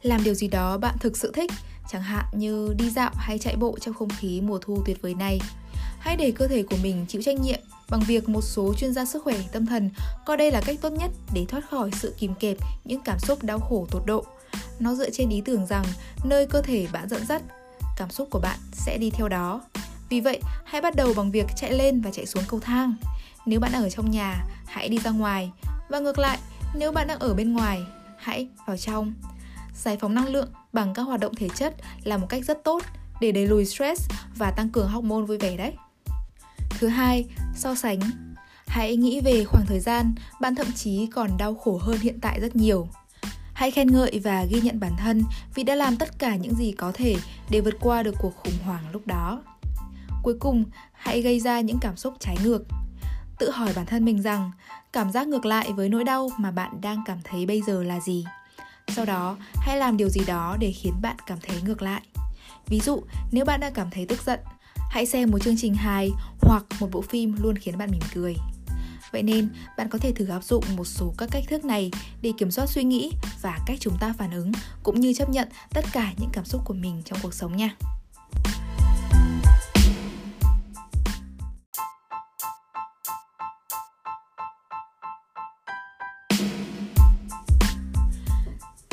Làm 0.03 0.25
điều 0.25 0.35
gì 0.35 0.49
đó 0.49 0.79
bạn 0.79 0.97
thực 1.00 1.17
sự 1.17 1.33
thích, 1.35 1.50
chẳng 1.89 2.03
hạn 2.03 2.25
như 2.33 2.75
đi 2.79 2.91
dạo 2.91 3.11
hay 3.15 3.39
chạy 3.39 3.56
bộ 3.56 3.79
trong 3.81 3.95
không 3.95 4.09
khí 4.09 4.41
mùa 4.41 4.59
thu 4.59 4.83
tuyệt 4.87 5.03
vời 5.03 5.15
này. 5.15 5.41
Hãy 5.99 6.17
để 6.17 6.31
cơ 6.31 6.49
thể 6.49 6.62
của 6.62 6.77
mình 6.83 7.06
chịu 7.09 7.23
trách 7.23 7.41
nhiệm 7.41 7.61
bằng 7.91 8.00
việc 8.06 8.29
một 8.29 8.41
số 8.41 8.75
chuyên 8.75 8.93
gia 8.93 9.05
sức 9.05 9.23
khỏe 9.25 9.37
tâm 9.53 9.67
thần 9.67 9.91
coi 10.27 10.37
đây 10.37 10.50
là 10.50 10.61
cách 10.61 10.79
tốt 10.81 10.91
nhất 10.91 11.11
để 11.35 11.45
thoát 11.49 11.71
khỏi 11.71 11.91
sự 11.93 12.15
kìm 12.19 12.35
kẹp 12.35 12.56
những 12.85 13.00
cảm 13.05 13.19
xúc 13.19 13.43
đau 13.43 13.59
khổ 13.59 13.87
tột 13.91 14.03
độ. 14.06 14.25
Nó 14.81 14.95
dựa 14.95 15.11
trên 15.11 15.29
ý 15.29 15.41
tưởng 15.41 15.67
rằng 15.67 15.85
nơi 16.25 16.47
cơ 16.47 16.63
thể 16.63 16.87
bạn 16.93 17.09
dẫn 17.09 17.27
dắt, 17.27 17.43
cảm 17.97 18.11
xúc 18.11 18.29
của 18.31 18.41
bạn 18.41 18.59
sẽ 18.73 18.99
đi 18.99 19.11
theo 19.11 19.29
đó. 19.29 19.63
Vì 20.09 20.21
vậy, 20.21 20.41
hãy 20.65 20.81
bắt 20.81 20.97
đầu 20.97 21.15
bằng 21.17 21.31
việc 21.31 21.47
chạy 21.57 21.73
lên 21.73 22.01
và 22.01 22.11
chạy 22.11 22.27
xuống 22.27 22.45
cầu 22.49 22.61
thang. 22.61 22.95
Nếu 23.47 23.61
bạn 23.61 23.73
ở 23.73 23.91
trong 23.91 24.11
nhà, 24.11 24.45
hãy 24.67 24.89
đi 24.89 24.99
ra 24.99 25.11
ngoài. 25.11 25.53
Và 25.89 25.99
ngược 25.99 26.19
lại, 26.19 26.39
nếu 26.75 26.93
bạn 26.93 27.07
đang 27.07 27.19
ở 27.19 27.35
bên 27.35 27.53
ngoài, 27.53 27.83
hãy 28.19 28.49
vào 28.67 28.77
trong. 28.77 29.15
Giải 29.75 29.97
phóng 30.01 30.15
năng 30.15 30.29
lượng 30.29 30.49
bằng 30.73 30.95
các 30.95 31.03
hoạt 31.03 31.21
động 31.21 31.35
thể 31.35 31.49
chất 31.55 31.75
là 32.05 32.17
một 32.17 32.27
cách 32.29 32.45
rất 32.45 32.65
tốt 32.65 32.83
để 33.21 33.33
đẩy 33.33 33.47
lùi 33.47 33.65
stress 33.65 34.11
và 34.37 34.51
tăng 34.51 34.69
cường 34.69 34.89
hormone 34.89 35.25
vui 35.25 35.39
vẻ 35.39 35.57
đấy. 35.57 35.73
Thứ 36.71 36.89
hai, 36.89 37.27
so 37.57 37.75
sánh. 37.75 38.01
Hãy 38.67 38.97
nghĩ 38.97 39.21
về 39.21 39.45
khoảng 39.45 39.67
thời 39.67 39.81
gian 39.81 40.15
bạn 40.41 40.55
thậm 40.55 40.73
chí 40.73 41.07
còn 41.07 41.37
đau 41.39 41.55
khổ 41.55 41.79
hơn 41.83 41.99
hiện 41.99 42.21
tại 42.21 42.41
rất 42.41 42.57
nhiều. 42.57 42.89
Hãy 43.59 43.71
khen 43.71 43.93
ngợi 43.93 44.21
và 44.25 44.45
ghi 44.45 44.61
nhận 44.61 44.81
bản 44.81 44.93
thân 44.99 45.23
vì 45.55 45.63
đã 45.63 45.75
làm 45.75 45.97
tất 45.97 46.19
cả 46.19 46.37
những 46.37 46.55
gì 46.55 46.73
có 46.73 46.93
thể 46.95 47.17
để 47.51 47.61
vượt 47.61 47.75
qua 47.81 48.03
được 48.03 48.15
cuộc 48.19 48.37
khủng 48.37 48.59
hoảng 48.65 48.91
lúc 48.93 49.07
đó. 49.07 49.43
Cuối 50.23 50.35
cùng, 50.41 50.65
hãy 50.93 51.23
gây 51.23 51.41
ra 51.41 51.61
những 51.61 51.79
cảm 51.81 51.97
xúc 51.97 52.15
trái 52.21 52.37
ngược. 52.45 52.65
Tự 53.39 53.51
hỏi 53.51 53.73
bản 53.77 53.87
thân 53.87 54.05
mình 54.05 54.23
rằng, 54.23 54.51
cảm 54.93 55.13
giác 55.13 55.29
ngược 55.29 55.47
lại 55.47 55.73
với 55.73 55.89
nỗi 55.89 56.05
đau 56.05 56.31
mà 56.39 56.51
bạn 56.51 56.81
đang 56.81 57.03
cảm 57.07 57.19
thấy 57.25 57.47
bây 57.47 57.63
giờ 57.63 57.83
là 57.83 58.01
gì? 58.01 58.25
Sau 58.89 59.05
đó, 59.05 59.37
hãy 59.55 59.79
làm 59.79 59.97
điều 59.97 60.09
gì 60.09 60.21
đó 60.27 60.57
để 60.61 60.73
khiến 60.73 60.95
bạn 61.03 61.17
cảm 61.27 61.39
thấy 61.43 61.63
ngược 61.63 61.83
lại. 61.83 62.03
Ví 62.67 62.81
dụ, 62.81 63.03
nếu 63.33 63.45
bạn 63.45 63.61
đang 63.61 63.75
cảm 63.75 63.91
thấy 63.91 64.07
tức 64.07 64.23
giận, 64.23 64.41
hãy 64.91 65.07
xem 65.07 65.31
một 65.31 65.39
chương 65.39 65.57
trình 65.59 65.75
hài 65.75 66.11
hoặc 66.41 66.65
một 66.81 66.89
bộ 66.93 67.03
phim 67.03 67.37
luôn 67.43 67.57
khiến 67.57 67.79
bạn 67.79 67.91
mỉm 67.91 68.03
cười. 68.15 68.37
Vậy 69.13 69.23
nên, 69.23 69.49
bạn 69.77 69.89
có 69.89 69.99
thể 69.99 70.13
thử 70.13 70.27
áp 70.27 70.45
dụng 70.45 70.65
một 70.77 70.85
số 70.85 71.15
các 71.19 71.29
cách 71.33 71.45
thức 71.49 71.65
này 71.65 71.91
để 72.23 72.33
kiểm 72.39 72.51
soát 72.51 72.67
suy 72.67 72.85
nghĩ 72.85 73.13
và 73.43 73.59
cách 73.67 73.79
chúng 73.81 73.99
ta 74.01 74.15
phản 74.19 74.31
ứng, 74.31 74.53
cũng 74.83 75.01
như 75.01 75.15
chấp 75.15 75.29
nhận 75.29 75.49
tất 75.75 75.85
cả 75.93 76.13
những 76.19 76.31
cảm 76.33 76.45
xúc 76.45 76.63
của 76.65 76.75
mình 76.75 77.03
trong 77.05 77.19
cuộc 77.23 77.35
sống 77.35 77.57
nha. 77.57 77.77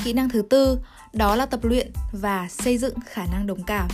Kỹ 0.03 0.13
năng 0.13 0.29
thứ 0.29 0.41
tư 0.49 0.79
đó 1.13 1.35
là 1.35 1.45
tập 1.45 1.59
luyện 1.63 1.91
và 2.11 2.47
xây 2.49 2.77
dựng 2.77 2.99
khả 3.05 3.25
năng 3.25 3.47
đồng 3.47 3.63
cảm. 3.63 3.87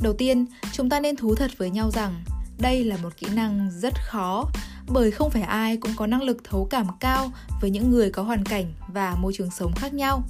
Đầu 0.00 0.12
tiên, 0.12 0.46
chúng 0.72 0.88
ta 0.88 1.00
nên 1.00 1.16
thú 1.16 1.34
thật 1.34 1.50
với 1.58 1.70
nhau 1.70 1.90
rằng 1.90 2.24
đây 2.58 2.84
là 2.84 2.96
một 2.96 3.16
kỹ 3.16 3.26
năng 3.34 3.70
rất 3.70 3.94
khó 4.04 4.44
bởi 4.90 5.10
không 5.10 5.30
phải 5.30 5.42
ai 5.42 5.76
cũng 5.76 5.92
có 5.96 6.06
năng 6.06 6.22
lực 6.22 6.44
thấu 6.44 6.66
cảm 6.70 6.86
cao 7.00 7.30
với 7.60 7.70
những 7.70 7.90
người 7.90 8.10
có 8.10 8.22
hoàn 8.22 8.44
cảnh 8.44 8.72
và 8.88 9.16
môi 9.20 9.32
trường 9.36 9.50
sống 9.50 9.72
khác 9.76 9.94
nhau. 9.94 10.22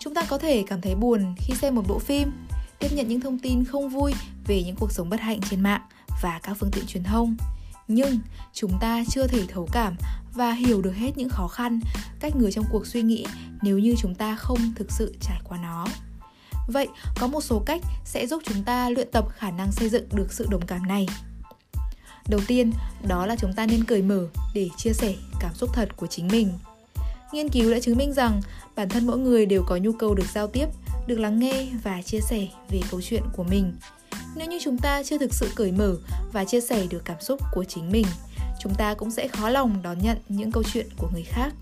Chúng 0.00 0.14
ta 0.14 0.22
có 0.22 0.38
thể 0.38 0.64
cảm 0.66 0.80
thấy 0.80 0.94
buồn 0.94 1.34
khi 1.38 1.54
xem 1.54 1.74
một 1.74 1.82
bộ 1.88 1.98
phim, 1.98 2.32
tiếp 2.78 2.88
nhận 2.92 3.08
những 3.08 3.20
thông 3.20 3.38
tin 3.38 3.64
không 3.64 3.88
vui 3.88 4.12
về 4.46 4.62
những 4.62 4.76
cuộc 4.76 4.92
sống 4.92 5.10
bất 5.10 5.20
hạnh 5.20 5.40
trên 5.50 5.60
mạng 5.60 5.82
và 6.22 6.40
các 6.42 6.56
phương 6.60 6.70
tiện 6.70 6.86
truyền 6.86 7.04
thông. 7.04 7.36
Nhưng 7.88 8.18
chúng 8.52 8.72
ta 8.80 9.04
chưa 9.08 9.26
thể 9.26 9.46
thấu 9.48 9.68
cảm 9.72 9.96
và 10.34 10.52
hiểu 10.52 10.82
được 10.82 10.94
hết 10.96 11.10
những 11.16 11.28
khó 11.28 11.48
khăn, 11.48 11.80
cách 12.20 12.36
người 12.36 12.52
trong 12.52 12.64
cuộc 12.70 12.86
suy 12.86 13.02
nghĩ 13.02 13.26
nếu 13.62 13.78
như 13.78 13.94
chúng 13.98 14.14
ta 14.14 14.36
không 14.36 14.58
thực 14.76 14.92
sự 14.92 15.14
trải 15.20 15.40
qua 15.44 15.58
nó. 15.62 15.86
Vậy, 16.68 16.88
có 17.20 17.26
một 17.26 17.40
số 17.40 17.62
cách 17.66 17.80
sẽ 18.04 18.26
giúp 18.26 18.42
chúng 18.44 18.62
ta 18.64 18.90
luyện 18.90 19.08
tập 19.12 19.24
khả 19.28 19.50
năng 19.50 19.72
xây 19.72 19.88
dựng 19.88 20.08
được 20.12 20.32
sự 20.32 20.46
đồng 20.50 20.66
cảm 20.66 20.86
này. 20.86 21.06
Đầu 22.28 22.40
tiên, 22.46 22.72
đó 23.08 23.26
là 23.26 23.36
chúng 23.36 23.52
ta 23.52 23.66
nên 23.66 23.84
cởi 23.84 24.02
mở 24.02 24.26
để 24.54 24.68
chia 24.76 24.92
sẻ 24.92 25.14
cảm 25.40 25.54
xúc 25.54 25.70
thật 25.74 25.88
của 25.96 26.06
chính 26.06 26.28
mình. 26.28 26.52
Nghiên 27.32 27.48
cứu 27.48 27.72
đã 27.72 27.80
chứng 27.80 27.98
minh 27.98 28.12
rằng 28.12 28.40
bản 28.76 28.88
thân 28.88 29.06
mỗi 29.06 29.18
người 29.18 29.46
đều 29.46 29.62
có 29.66 29.76
nhu 29.76 29.92
cầu 29.92 30.14
được 30.14 30.26
giao 30.34 30.46
tiếp, 30.46 30.66
được 31.06 31.18
lắng 31.18 31.38
nghe 31.38 31.66
và 31.82 32.02
chia 32.02 32.20
sẻ 32.20 32.46
về 32.70 32.80
câu 32.90 33.00
chuyện 33.02 33.22
của 33.36 33.44
mình. 33.44 33.72
Nếu 34.36 34.46
như 34.46 34.58
chúng 34.62 34.78
ta 34.78 35.02
chưa 35.02 35.18
thực 35.18 35.34
sự 35.34 35.50
cởi 35.54 35.72
mở 35.72 35.96
và 36.32 36.44
chia 36.44 36.60
sẻ 36.60 36.86
được 36.90 37.02
cảm 37.04 37.20
xúc 37.20 37.40
của 37.52 37.64
chính 37.64 37.92
mình, 37.92 38.06
chúng 38.60 38.74
ta 38.74 38.94
cũng 38.94 39.10
sẽ 39.10 39.28
khó 39.28 39.48
lòng 39.48 39.82
đón 39.82 39.98
nhận 39.98 40.18
những 40.28 40.52
câu 40.52 40.62
chuyện 40.72 40.86
của 40.98 41.08
người 41.12 41.22
khác 41.22 41.54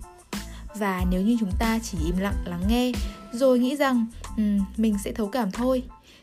và 0.75 1.05
nếu 1.11 1.23
như 1.23 1.37
chúng 1.40 1.52
ta 1.59 1.79
chỉ 1.83 1.99
im 2.05 2.17
lặng 2.19 2.35
lắng 2.45 2.62
nghe 2.69 2.93
rồi 3.33 3.59
nghĩ 3.59 3.76
rằng 3.76 4.07
um, 4.37 4.64
mình 4.76 4.97
sẽ 5.05 5.12
thấu 5.12 5.26
cảm 5.26 5.50
thôi 5.50 5.83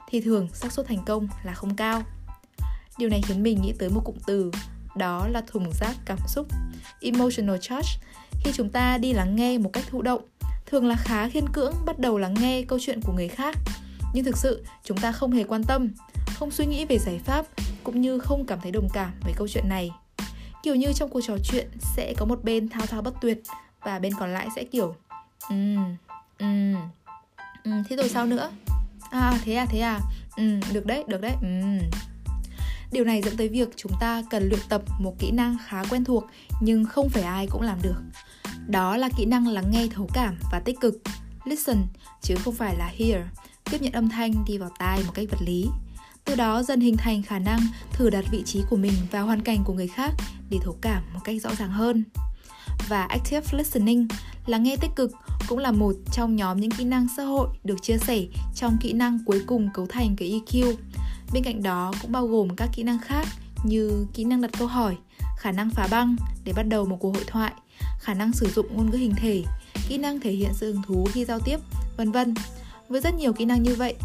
thì 0.10 0.22
thường 0.22 0.48
xác 0.53 0.72
suất 0.72 0.88
thành 0.88 1.03
công 1.06 1.27
là 1.44 1.53
không 1.53 1.75
cao 1.75 2.03
điều 2.98 3.10
này 3.10 3.22
khiến 3.25 3.44
mình 3.44 3.62
nghĩ 3.62 3.74
tới 3.80 3.89
một 3.89 4.01
cụm 4.06 4.16
từ 4.27 4.51
đó 4.96 5.27
là 5.27 5.42
thùng 5.48 5.72
rác 5.80 5.96
cảm 6.06 6.18
xúc 6.27 6.48
emotional 7.01 7.58
charge. 7.62 7.89
Khi 8.44 8.51
chúng 8.56 8.70
ta 8.70 8.98
đi 8.98 9.13
lắng 9.13 9.36
nghe 9.36 9.58
một 9.58 9.70
cách 9.74 9.84
thụ 9.89 10.01
động 10.01 10.22
thường 10.66 10.88
là 10.88 10.96
khá 10.96 11.30
khiên 11.30 11.50
cưỡng 11.50 11.74
bắt 11.86 12.00
đầu 12.00 12.18
lắng 12.18 12.34
nghe 12.42 12.62
câu 12.62 12.80
chuyện 12.82 13.00
của 13.01 13.13
người 13.13 13.27
khác. 13.27 13.56
Nhưng 14.13 14.25
thực 14.25 14.38
sự 14.38 14.66
chúng 14.84 14.98
ta 14.98 15.12
không 15.12 15.32
hề 15.32 15.44
quan 15.44 15.63
tâm 15.63 15.89
không 16.36 16.51
suy 16.51 16.66
nghĩ 16.66 16.86
về 16.86 16.98
giải 17.00 17.20
pháp 17.25 17.46
cũng 17.84 18.01
như 18.01 18.20
không 18.20 18.46
cảm 18.46 18.60
thấy 18.62 18.72
đồng 18.72 18.89
cảm 18.94 19.12
với 19.24 19.34
câu 19.38 19.48
chuyện 19.48 19.70
này. 19.70 19.92
Kiểu 20.63 20.75
như 20.75 20.94
trong 20.94 21.10
cuộc 21.10 21.22
trò 21.27 21.38
chuyện 21.44 21.68
sẽ 21.96 22.13
có 22.18 22.25
một 22.25 22.44
bên 22.44 22.70
thao 22.70 22.86
thao 22.86 23.01
bất 23.01 23.13
tuyệt 23.22 23.44
và 23.84 24.00
bên 24.00 24.13
còn 24.20 24.34
lại 24.34 24.48
sẽ 24.56 24.63
kiểu 24.63 24.96
ừm, 25.50 25.96
ừm, 26.39 26.75
thế 27.63 27.96
rồi 27.96 28.10
sao 28.10 28.25
nữa? 28.25 28.50
À 29.12 29.39
thế 29.46 29.54
à 29.54 29.66
thế 29.70 29.80
à 29.80 30.00
ừ 30.38 30.60
được 30.74 30.86
đấy 30.86 31.04
được 31.08 31.22
đấy 31.22 31.34
ừm 31.42 31.80
điều 32.91 33.03
này 33.06 33.22
dẫn 33.22 33.38
tới 33.38 33.50
việc 33.50 33.70
chúng 33.75 33.91
ta 34.00 34.24
cần 34.29 34.50
luyện 34.50 34.60
tập 34.70 34.82
một 35.00 35.15
kỹ 35.20 35.32
năng 35.32 35.58
khá 35.65 35.84
quen 35.89 36.03
thuộc 36.03 36.27
nhưng 36.62 36.86
không 36.86 37.10
phải 37.10 37.24
ai 37.24 37.48
cũng 37.48 37.62
làm 37.62 37.82
được 37.82 38.01
Đó 38.67 38.98
là 38.98 39.10
kỹ 39.17 39.25
năng 39.25 39.48
lắng 39.48 39.72
nghe 39.72 39.88
thấu 39.88 40.10
cảm 40.13 40.38
và 40.51 40.60
tích 40.60 40.79
cực, 40.79 41.01
listen 41.46 41.77
chứ 42.22 42.36
không 42.36 42.56
phải 42.56 42.75
là 42.77 42.91
hear, 42.98 43.22
tiếp 43.72 43.82
nhận 43.82 43.94
âm 43.94 44.10
thanh 44.10 44.34
đi 44.48 44.58
vào 44.58 44.70
tai 44.79 45.00
một 45.06 45.12
cách 45.13 45.27
vật 45.32 45.41
lý. 45.46 45.65
Từ 46.25 46.36
đó 46.36 46.63
dần 46.63 46.79
hình 46.79 46.98
thành 46.98 47.24
khả 47.24 47.39
năng 47.39 47.60
thử 47.91 48.10
đặt 48.10 48.25
vị 48.32 48.44
trí 48.46 48.63
của 48.70 48.75
mình 48.75 48.94
vào 49.12 49.25
hoàn 49.25 49.41
cảnh 49.41 49.63
của 49.65 49.74
người 49.74 49.88
khác 49.88 50.13
để 50.50 50.58
thấu 50.63 50.77
cảm 50.82 51.03
một 51.13 51.20
cách 51.24 51.41
rõ 51.41 51.50
ràng 51.58 51.72
hơn. 51.72 52.03
Và 52.88 53.03
active 53.03 53.58
listening 53.58 54.08
là 54.46 54.58
nghe 54.58 54.75
tích 54.75 54.91
cực 54.96 55.12
cũng 55.48 55.60
là 55.60 55.72
một 55.72 55.94
trong 56.12 56.36
nhóm 56.36 56.58
những 56.58 56.72
kỹ 56.72 56.84
năng 56.84 57.08
xã 57.17 57.24
hội 57.24 57.48
được 57.63 57.75
chia 57.82 57.98
sẻ 57.98 58.22
trong 58.56 58.77
kỹ 58.82 58.94
năng 58.94 59.20
cuối 59.25 59.41
cùng 59.48 59.70
cấu 59.74 59.86
thành 59.86 60.15
cái 60.15 60.41
EQ. 60.46 60.74
Bên 61.34 61.43
cạnh 61.43 61.63
đó 61.63 61.93
cũng 62.01 62.12
bao 62.12 62.27
gồm 62.27 62.55
các 62.55 62.69
kỹ 62.74 62.84
năng 62.84 63.00
khác 63.00 63.27
như 63.63 64.05
kỹ 64.13 64.24
năng 64.24 64.41
đặt 64.41 64.51
câu 64.60 64.67
hỏi, 64.67 64.96
khả 65.38 65.51
năng 65.51 65.69
phá 65.69 65.88
băng 65.91 66.15
để 66.43 66.53
bắt 66.53 66.63
đầu 66.63 66.86
một 66.86 66.98
cuộc 67.00 67.15
hội 67.15 67.24
thoại, 67.27 67.53
khả 68.00 68.13
năng 68.13 68.34
sử 68.34 68.50
dụng 68.50 68.77
ngôn 68.77 68.91
ngữ 68.91 68.98
hình 68.98 69.13
thể, 69.17 69.43
kỹ 69.89 69.98
năng 69.98 70.19
thể 70.19 70.31
hiện 70.31 70.50
sự 70.53 70.74
hứng 70.74 70.81
thú 70.88 71.07
khi 71.13 71.25
giao 71.25 71.39
tiếp, 71.39 71.57
vân 71.98 72.12
vân. 72.12 72.34
Với 72.89 73.01
rất 73.01 73.15
nhiều 73.15 73.34
kỹ 73.34 73.46
năng 73.46 73.63
như 73.63 73.75
vậy, 73.75 73.96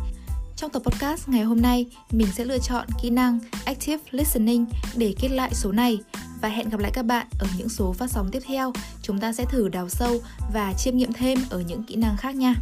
trong 0.56 0.70
tập 0.70 0.82
podcast 0.84 1.28
ngày 1.28 1.42
hôm 1.42 1.62
nay, 1.62 1.86
mình 2.10 2.28
sẽ 2.32 2.44
lựa 2.44 2.58
chọn 2.58 2.86
kỹ 3.02 3.10
năng 3.10 3.38
Active 3.64 4.02
Listening 4.10 4.66
để 4.96 5.14
kết 5.20 5.28
lại 5.28 5.54
số 5.54 5.72
này 5.72 5.98
và 6.40 6.48
hẹn 6.48 6.68
gặp 6.68 6.80
lại 6.80 6.90
các 6.94 7.02
bạn 7.04 7.26
ở 7.38 7.46
những 7.58 7.68
số 7.68 7.92
phát 7.92 8.10
sóng 8.10 8.28
tiếp 8.32 8.42
theo. 8.46 8.72
Chúng 9.02 9.18
ta 9.18 9.32
sẽ 9.32 9.44
thử 9.44 9.68
đào 9.68 9.88
sâu 9.88 10.20
và 10.52 10.72
chiêm 10.72 10.96
nghiệm 10.96 11.12
thêm 11.12 11.38
ở 11.50 11.60
những 11.60 11.84
kỹ 11.84 11.96
năng 11.96 12.16
khác 12.16 12.34
nha. 12.34 12.54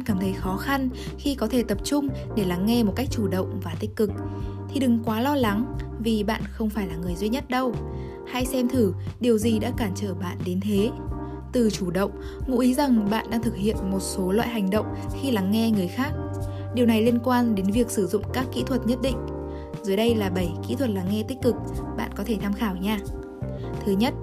Bạn 0.00 0.06
cảm 0.06 0.18
thấy 0.20 0.32
khó 0.32 0.56
khăn 0.56 0.88
khi 1.18 1.34
có 1.34 1.46
thể 1.46 1.62
tập 1.62 1.78
trung 1.84 2.08
để 2.36 2.44
lắng 2.44 2.66
nghe 2.66 2.82
một 2.82 2.92
cách 2.96 3.08
chủ 3.10 3.28
động 3.28 3.60
và 3.62 3.74
tích 3.80 3.96
cực 3.96 4.10
thì 4.68 4.80
đừng 4.80 4.98
quá 5.04 5.20
lo 5.20 5.36
lắng 5.36 5.76
vì 5.98 6.24
bạn 6.24 6.42
không 6.50 6.70
phải 6.70 6.86
là 6.86 6.96
người 6.96 7.14
duy 7.14 7.28
nhất 7.28 7.48
đâu. 7.48 7.74
Hãy 8.26 8.46
xem 8.46 8.68
thử 8.68 8.92
điều 9.20 9.38
gì 9.38 9.58
đã 9.58 9.72
cản 9.76 9.92
trở 9.94 10.14
bạn 10.14 10.38
đến 10.44 10.60
thế. 10.60 10.90
Từ 11.52 11.70
chủ 11.70 11.90
động, 11.90 12.10
ngụ 12.46 12.58
ý 12.58 12.74
rằng 12.74 13.10
bạn 13.10 13.26
đang 13.30 13.42
thực 13.42 13.56
hiện 13.56 13.76
một 13.90 14.00
số 14.00 14.32
loại 14.32 14.48
hành 14.48 14.70
động 14.70 14.86
khi 15.20 15.30
lắng 15.30 15.50
nghe 15.50 15.70
người 15.70 15.88
khác. 15.88 16.12
Điều 16.74 16.86
này 16.86 17.02
liên 17.02 17.18
quan 17.24 17.54
đến 17.54 17.66
việc 17.66 17.90
sử 17.90 18.06
dụng 18.06 18.22
các 18.32 18.46
kỹ 18.52 18.62
thuật 18.66 18.86
nhất 18.86 18.98
định. 19.02 19.16
Dưới 19.82 19.96
đây 19.96 20.14
là 20.14 20.30
7 20.30 20.52
kỹ 20.68 20.74
thuật 20.74 20.90
lắng 20.90 21.06
nghe 21.10 21.22
tích 21.28 21.38
cực, 21.42 21.54
bạn 21.96 22.10
có 22.16 22.24
thể 22.24 22.38
tham 22.42 22.52
khảo 22.52 22.76
nha. 22.76 22.98
Thứ 23.84 23.92
nhất, 23.92 24.14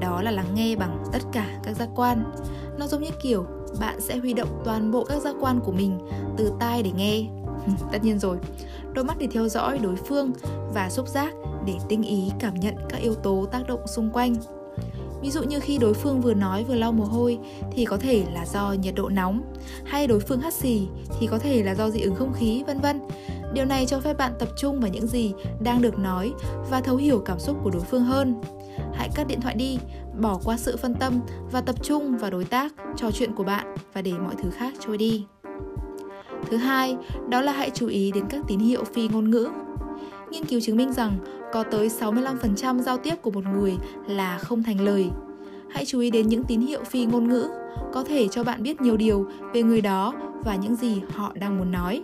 đó 0.00 0.22
là 0.22 0.30
lắng 0.30 0.54
nghe 0.54 0.76
bằng 0.76 1.04
tất 1.12 1.22
cả 1.32 1.58
các 1.64 1.76
giác 1.76 1.88
quan. 1.94 2.32
Nó 2.78 2.86
giống 2.86 3.02
như 3.02 3.10
kiểu 3.22 3.46
bạn 3.80 4.00
sẽ 4.00 4.16
huy 4.16 4.32
động 4.32 4.62
toàn 4.64 4.90
bộ 4.90 5.04
các 5.04 5.22
giác 5.22 5.36
quan 5.40 5.60
của 5.60 5.72
mình 5.72 5.98
từ 6.36 6.52
tai 6.60 6.82
để 6.82 6.90
nghe. 6.96 7.26
Ừ, 7.66 7.72
tất 7.92 8.04
nhiên 8.04 8.18
rồi. 8.18 8.36
Đôi 8.92 9.04
mắt 9.04 9.18
để 9.18 9.28
theo 9.32 9.48
dõi 9.48 9.78
đối 9.78 9.96
phương 9.96 10.32
và 10.74 10.90
xúc 10.90 11.08
giác 11.08 11.34
để 11.66 11.74
tinh 11.88 12.02
ý 12.02 12.30
cảm 12.40 12.54
nhận 12.54 12.74
các 12.88 13.00
yếu 13.00 13.14
tố 13.14 13.46
tác 13.52 13.66
động 13.68 13.80
xung 13.86 14.10
quanh. 14.10 14.34
Ví 15.22 15.30
dụ 15.30 15.42
như 15.42 15.60
khi 15.60 15.78
đối 15.78 15.94
phương 15.94 16.20
vừa 16.20 16.34
nói 16.34 16.64
vừa 16.64 16.74
lau 16.74 16.92
mồ 16.92 17.04
hôi 17.04 17.38
thì 17.72 17.84
có 17.84 17.96
thể 17.96 18.24
là 18.34 18.46
do 18.46 18.72
nhiệt 18.72 18.94
độ 18.94 19.08
nóng, 19.08 19.42
hay 19.84 20.06
đối 20.06 20.20
phương 20.20 20.40
hắt 20.40 20.54
xì 20.54 20.88
thì 21.20 21.26
có 21.26 21.38
thể 21.38 21.62
là 21.62 21.74
do 21.74 21.90
dị 21.90 22.00
ứng 22.00 22.14
không 22.14 22.32
khí, 22.32 22.62
vân 22.66 22.80
vân 22.80 23.00
điều 23.52 23.64
này 23.64 23.86
cho 23.86 24.00
phép 24.00 24.18
bạn 24.18 24.32
tập 24.38 24.48
trung 24.56 24.80
vào 24.80 24.90
những 24.90 25.06
gì 25.06 25.32
đang 25.60 25.82
được 25.82 25.98
nói 25.98 26.32
và 26.70 26.80
thấu 26.80 26.96
hiểu 26.96 27.18
cảm 27.18 27.38
xúc 27.38 27.56
của 27.62 27.70
đối 27.70 27.82
phương 27.82 28.04
hơn 28.04 28.40
hãy 28.94 29.08
cắt 29.14 29.26
điện 29.26 29.40
thoại 29.40 29.54
đi 29.54 29.78
bỏ 30.20 30.38
qua 30.44 30.56
sự 30.56 30.76
phân 30.76 30.94
tâm 30.94 31.20
và 31.52 31.60
tập 31.60 31.76
trung 31.82 32.16
vào 32.16 32.30
đối 32.30 32.44
tác, 32.44 32.74
trò 32.96 33.10
chuyện 33.10 33.34
của 33.34 33.44
bạn 33.44 33.74
và 33.92 34.02
để 34.02 34.12
mọi 34.12 34.34
thứ 34.42 34.50
khác 34.50 34.74
trôi 34.80 34.98
đi. 34.98 35.24
Thứ 36.50 36.56
hai, 36.56 36.96
đó 37.28 37.40
là 37.40 37.52
hãy 37.52 37.70
chú 37.70 37.88
ý 37.88 38.12
đến 38.12 38.24
các 38.30 38.40
tín 38.48 38.58
hiệu 38.58 38.84
phi 38.84 39.08
ngôn 39.08 39.30
ngữ. 39.30 39.48
Nghiên 40.30 40.44
cứu 40.44 40.60
chứng 40.60 40.76
minh 40.76 40.92
rằng 40.92 41.18
có 41.52 41.62
tới 41.62 41.88
65% 41.88 42.82
giao 42.82 42.98
tiếp 42.98 43.14
của 43.22 43.30
một 43.30 43.44
người 43.44 43.76
là 44.06 44.38
không 44.38 44.62
thành 44.62 44.80
lời. 44.80 45.10
Hãy 45.70 45.84
chú 45.84 46.00
ý 46.00 46.10
đến 46.10 46.28
những 46.28 46.44
tín 46.44 46.60
hiệu 46.60 46.84
phi 46.84 47.06
ngôn 47.06 47.28
ngữ 47.28 47.48
có 47.92 48.04
thể 48.04 48.28
cho 48.28 48.44
bạn 48.44 48.62
biết 48.62 48.80
nhiều 48.80 48.96
điều 48.96 49.26
về 49.54 49.62
người 49.62 49.80
đó 49.80 50.14
và 50.44 50.56
những 50.56 50.76
gì 50.76 51.02
họ 51.14 51.32
đang 51.34 51.58
muốn 51.58 51.72
nói. 51.72 52.02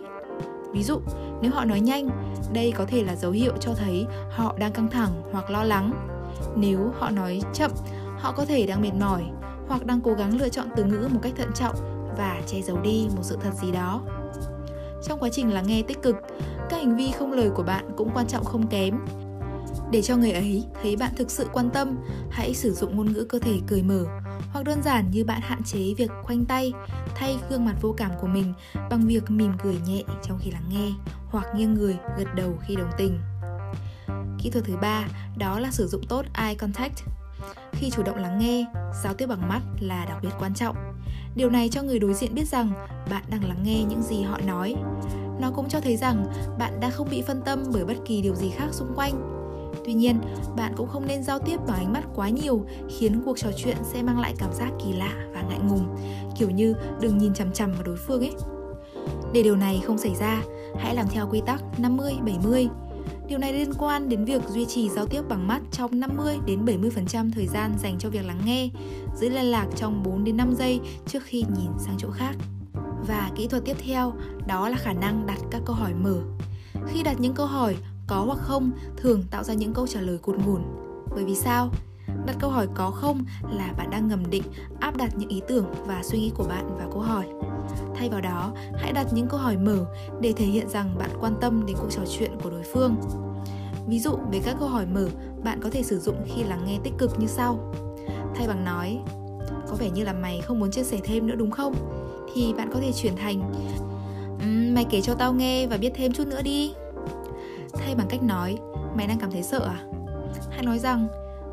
Ví 0.73 0.83
dụ, 0.83 0.99
nếu 1.43 1.51
họ 1.51 1.65
nói 1.65 1.79
nhanh, 1.79 2.09
đây 2.53 2.73
có 2.77 2.85
thể 2.85 3.03
là 3.03 3.15
dấu 3.15 3.31
hiệu 3.31 3.53
cho 3.59 3.73
thấy 3.73 4.05
họ 4.29 4.55
đang 4.57 4.71
căng 4.71 4.89
thẳng 4.89 5.09
hoặc 5.31 5.49
lo 5.49 5.63
lắng. 5.63 5.93
Nếu 6.55 6.91
họ 6.99 7.09
nói 7.09 7.41
chậm, 7.53 7.71
họ 8.17 8.31
có 8.31 8.45
thể 8.45 8.65
đang 8.65 8.81
mệt 8.81 8.93
mỏi 8.99 9.23
hoặc 9.67 9.85
đang 9.85 10.01
cố 10.01 10.13
gắng 10.13 10.37
lựa 10.37 10.49
chọn 10.49 10.67
từ 10.75 10.83
ngữ 10.83 11.09
một 11.13 11.19
cách 11.21 11.33
thận 11.35 11.49
trọng 11.55 11.75
và 12.17 12.41
che 12.47 12.61
giấu 12.61 12.77
đi 12.81 13.07
một 13.15 13.21
sự 13.23 13.37
thật 13.41 13.53
gì 13.61 13.71
đó. 13.71 14.01
Trong 15.03 15.19
quá 15.19 15.29
trình 15.31 15.53
lắng 15.53 15.67
nghe 15.67 15.81
tích 15.81 16.01
cực 16.01 16.15
các 16.69 16.77
hành 16.77 16.97
vi 16.97 17.11
không 17.11 17.31
lời 17.31 17.49
của 17.55 17.63
bạn 17.63 17.85
cũng 17.97 18.09
quan 18.13 18.27
trọng 18.27 18.43
không 18.43 18.67
kém. 18.67 18.99
Để 19.91 20.01
cho 20.01 20.17
người 20.17 20.31
ấy 20.31 20.63
thấy 20.81 20.95
bạn 20.95 21.11
thực 21.17 21.31
sự 21.31 21.47
quan 21.53 21.69
tâm 21.69 21.97
hãy 22.29 22.53
sử 22.53 22.73
dụng 22.73 22.97
ngôn 22.97 23.13
ngữ 23.13 23.25
cơ 23.29 23.39
thể 23.39 23.59
cười 23.67 23.83
mở 23.83 24.05
hoặc 24.53 24.65
đơn 24.65 24.83
giản 24.83 25.11
như 25.11 25.25
bạn 25.25 25.41
hạn 25.41 25.63
chế 25.63 25.93
việc 25.97 26.11
khoanh 26.23 26.45
tay, 26.45 26.73
thay 27.15 27.37
gương 27.49 27.65
mặt 27.65 27.75
vô 27.81 27.93
cảm 27.97 28.11
của 28.21 28.27
mình 28.27 28.53
bằng 28.89 29.07
việc 29.07 29.31
mỉm 29.31 29.51
cười 29.63 29.77
nhẹ 29.87 30.03
trong 30.23 30.39
khi 30.41 30.51
lắng 30.51 30.69
nghe 30.69 30.89
hoặc 31.29 31.45
nghiêng 31.55 31.73
người 31.73 31.97
gật 32.17 32.35
đầu 32.35 32.57
khi 32.67 32.75
đồng 32.75 32.91
tình. 32.97 33.19
Kỹ 34.39 34.49
thuật 34.49 34.65
thứ 34.65 34.77
ba, 34.77 35.07
đó 35.37 35.59
là 35.59 35.71
sử 35.71 35.87
dụng 35.87 36.03
tốt 36.09 36.25
eye 36.33 36.55
contact. 36.55 36.93
Khi 37.71 37.89
chủ 37.89 38.03
động 38.03 38.15
lắng 38.15 38.39
nghe, 38.39 38.65
giao 39.03 39.13
tiếp 39.13 39.27
bằng 39.27 39.49
mắt 39.49 39.61
là 39.79 40.05
đặc 40.05 40.17
biệt 40.21 40.29
quan 40.39 40.53
trọng. 40.53 40.75
Điều 41.35 41.49
này 41.49 41.69
cho 41.69 41.81
người 41.81 41.99
đối 41.99 42.13
diện 42.13 42.35
biết 42.35 42.47
rằng 42.47 42.71
bạn 43.09 43.23
đang 43.29 43.47
lắng 43.47 43.63
nghe 43.63 43.83
những 43.83 44.01
gì 44.01 44.21
họ 44.21 44.39
nói. 44.47 44.75
Nó 45.39 45.51
cũng 45.55 45.69
cho 45.69 45.79
thấy 45.79 45.97
rằng 45.97 46.25
bạn 46.59 46.79
đang 46.79 46.91
không 46.91 47.09
bị 47.09 47.21
phân 47.21 47.41
tâm 47.45 47.63
bởi 47.73 47.85
bất 47.85 47.97
kỳ 48.05 48.21
điều 48.21 48.35
gì 48.35 48.49
khác 48.49 48.67
xung 48.71 48.93
quanh 48.95 49.42
tuy 49.85 49.93
nhiên 49.93 50.19
bạn 50.57 50.73
cũng 50.77 50.87
không 50.87 51.07
nên 51.07 51.23
giao 51.23 51.39
tiếp 51.39 51.57
bằng 51.67 51.77
ánh 51.77 51.93
mắt 51.93 52.03
quá 52.15 52.29
nhiều 52.29 52.65
khiến 52.97 53.21
cuộc 53.25 53.37
trò 53.37 53.49
chuyện 53.57 53.77
sẽ 53.83 54.03
mang 54.03 54.19
lại 54.19 54.33
cảm 54.37 54.53
giác 54.53 54.71
kỳ 54.85 54.93
lạ 54.93 55.13
và 55.33 55.41
ngại 55.41 55.59
ngùng 55.69 55.95
kiểu 56.39 56.49
như 56.49 56.75
đừng 57.01 57.17
nhìn 57.17 57.33
chằm 57.33 57.51
chằm 57.51 57.73
vào 57.73 57.83
đối 57.83 57.97
phương 57.97 58.21
ấy 58.21 58.33
để 59.33 59.43
điều 59.43 59.55
này 59.55 59.81
không 59.85 59.97
xảy 59.97 60.15
ra 60.15 60.43
hãy 60.79 60.95
làm 60.95 61.05
theo 61.11 61.27
quy 61.31 61.41
tắc 61.45 61.79
50 61.79 62.13
70 62.25 62.67
Điều 63.27 63.39
này 63.39 63.53
liên 63.53 63.73
quan 63.73 64.09
đến 64.09 64.25
việc 64.25 64.41
duy 64.47 64.65
trì 64.65 64.89
giao 64.89 65.05
tiếp 65.05 65.21
bằng 65.29 65.47
mắt 65.47 65.61
trong 65.71 65.99
50 65.99 66.37
đến 66.45 66.65
70% 66.65 67.31
thời 67.35 67.47
gian 67.47 67.71
dành 67.79 67.99
cho 67.99 68.09
việc 68.09 68.25
lắng 68.25 68.41
nghe, 68.45 68.69
giữ 69.15 69.29
liên 69.29 69.45
lạc 69.45 69.67
trong 69.75 70.03
4 70.03 70.23
đến 70.23 70.37
5 70.37 70.53
giây 70.55 70.79
trước 71.05 71.23
khi 71.23 71.37
nhìn 71.57 71.71
sang 71.79 71.95
chỗ 71.97 72.09
khác. 72.11 72.35
Và 73.07 73.31
kỹ 73.35 73.47
thuật 73.47 73.65
tiếp 73.65 73.77
theo 73.85 74.13
đó 74.47 74.69
là 74.69 74.77
khả 74.77 74.93
năng 74.93 75.25
đặt 75.25 75.39
các 75.51 75.61
câu 75.65 75.75
hỏi 75.75 75.93
mở. 75.93 76.21
Khi 76.87 77.03
đặt 77.03 77.19
những 77.19 77.33
câu 77.33 77.45
hỏi 77.45 77.75
có 78.07 78.23
hoặc 78.27 78.39
không 78.41 78.71
thường 78.97 79.23
tạo 79.31 79.43
ra 79.43 79.53
những 79.53 79.73
câu 79.73 79.87
trả 79.87 80.01
lời 80.01 80.17
cụt 80.17 80.35
ngủn. 80.45 80.61
Bởi 81.15 81.25
vì 81.25 81.35
sao? 81.35 81.69
Đặt 82.25 82.35
câu 82.39 82.49
hỏi 82.49 82.67
có 82.75 82.91
không 82.91 83.25
là 83.51 83.73
bạn 83.77 83.89
đang 83.89 84.07
ngầm 84.07 84.29
định 84.29 84.43
áp 84.79 84.97
đặt 84.97 85.17
những 85.17 85.29
ý 85.29 85.41
tưởng 85.47 85.65
và 85.85 86.03
suy 86.03 86.19
nghĩ 86.19 86.31
của 86.35 86.43
bạn 86.43 86.77
vào 86.77 86.89
câu 86.91 87.01
hỏi. 87.01 87.25
Thay 87.95 88.09
vào 88.09 88.21
đó, 88.21 88.53
hãy 88.75 88.93
đặt 88.93 89.07
những 89.13 89.27
câu 89.27 89.39
hỏi 89.39 89.57
mở 89.57 89.85
để 90.21 90.33
thể 90.33 90.45
hiện 90.45 90.69
rằng 90.69 90.97
bạn 90.97 91.09
quan 91.21 91.33
tâm 91.41 91.65
đến 91.65 91.77
cuộc 91.79 91.89
trò 91.89 92.01
chuyện 92.17 92.31
của 92.43 92.49
đối 92.49 92.63
phương. 92.73 92.95
Ví 93.87 93.99
dụ 93.99 94.11
về 94.31 94.41
các 94.45 94.55
câu 94.59 94.67
hỏi 94.67 94.85
mở, 94.85 95.07
bạn 95.43 95.59
có 95.61 95.69
thể 95.69 95.83
sử 95.83 95.99
dụng 95.99 96.15
khi 96.25 96.43
lắng 96.43 96.63
nghe 96.65 96.79
tích 96.83 96.93
cực 96.97 97.19
như 97.19 97.27
sau. 97.27 97.73
Thay 98.35 98.47
bằng 98.47 98.65
nói, 98.65 98.99
có 99.67 99.75
vẻ 99.79 99.89
như 99.89 100.03
là 100.03 100.13
mày 100.13 100.41
không 100.41 100.59
muốn 100.59 100.71
chia 100.71 100.83
sẻ 100.83 100.99
thêm 101.03 101.27
nữa 101.27 101.35
đúng 101.35 101.51
không? 101.51 101.73
Thì 102.33 102.53
bạn 102.53 102.69
có 102.73 102.79
thể 102.79 102.91
chuyển 102.91 103.15
thành 103.15 103.51
um, 104.41 104.73
mày 104.75 104.85
kể 104.89 105.01
cho 105.01 105.13
tao 105.13 105.33
nghe 105.33 105.67
và 105.67 105.77
biết 105.77 105.91
thêm 105.95 106.13
chút 106.13 106.27
nữa 106.27 106.41
đi. 106.41 106.73
Thay 107.73 107.95
bằng 107.95 108.07
cách 108.09 108.23
nói, 108.23 108.57
mày 108.95 109.07
đang 109.07 109.19
cảm 109.19 109.31
thấy 109.31 109.43
sợ 109.43 109.65
à? 109.65 109.79
Hãy 110.49 110.65
nói 110.65 110.79
rằng, 110.79 111.07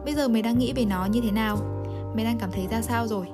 bây 0.05 0.15
giờ 0.15 0.29
mày 0.29 0.43
đang 0.43 0.59
nghĩ 0.59 0.73
về 0.73 0.85
nó 0.85 1.05
như 1.05 1.21
thế 1.21 1.31
nào? 1.31 1.57
Mày 2.15 2.25
đang 2.25 2.39
cảm 2.39 2.51
thấy 2.53 2.67
ra 2.71 2.83
sao 2.83 3.07
rồi? 3.07 3.27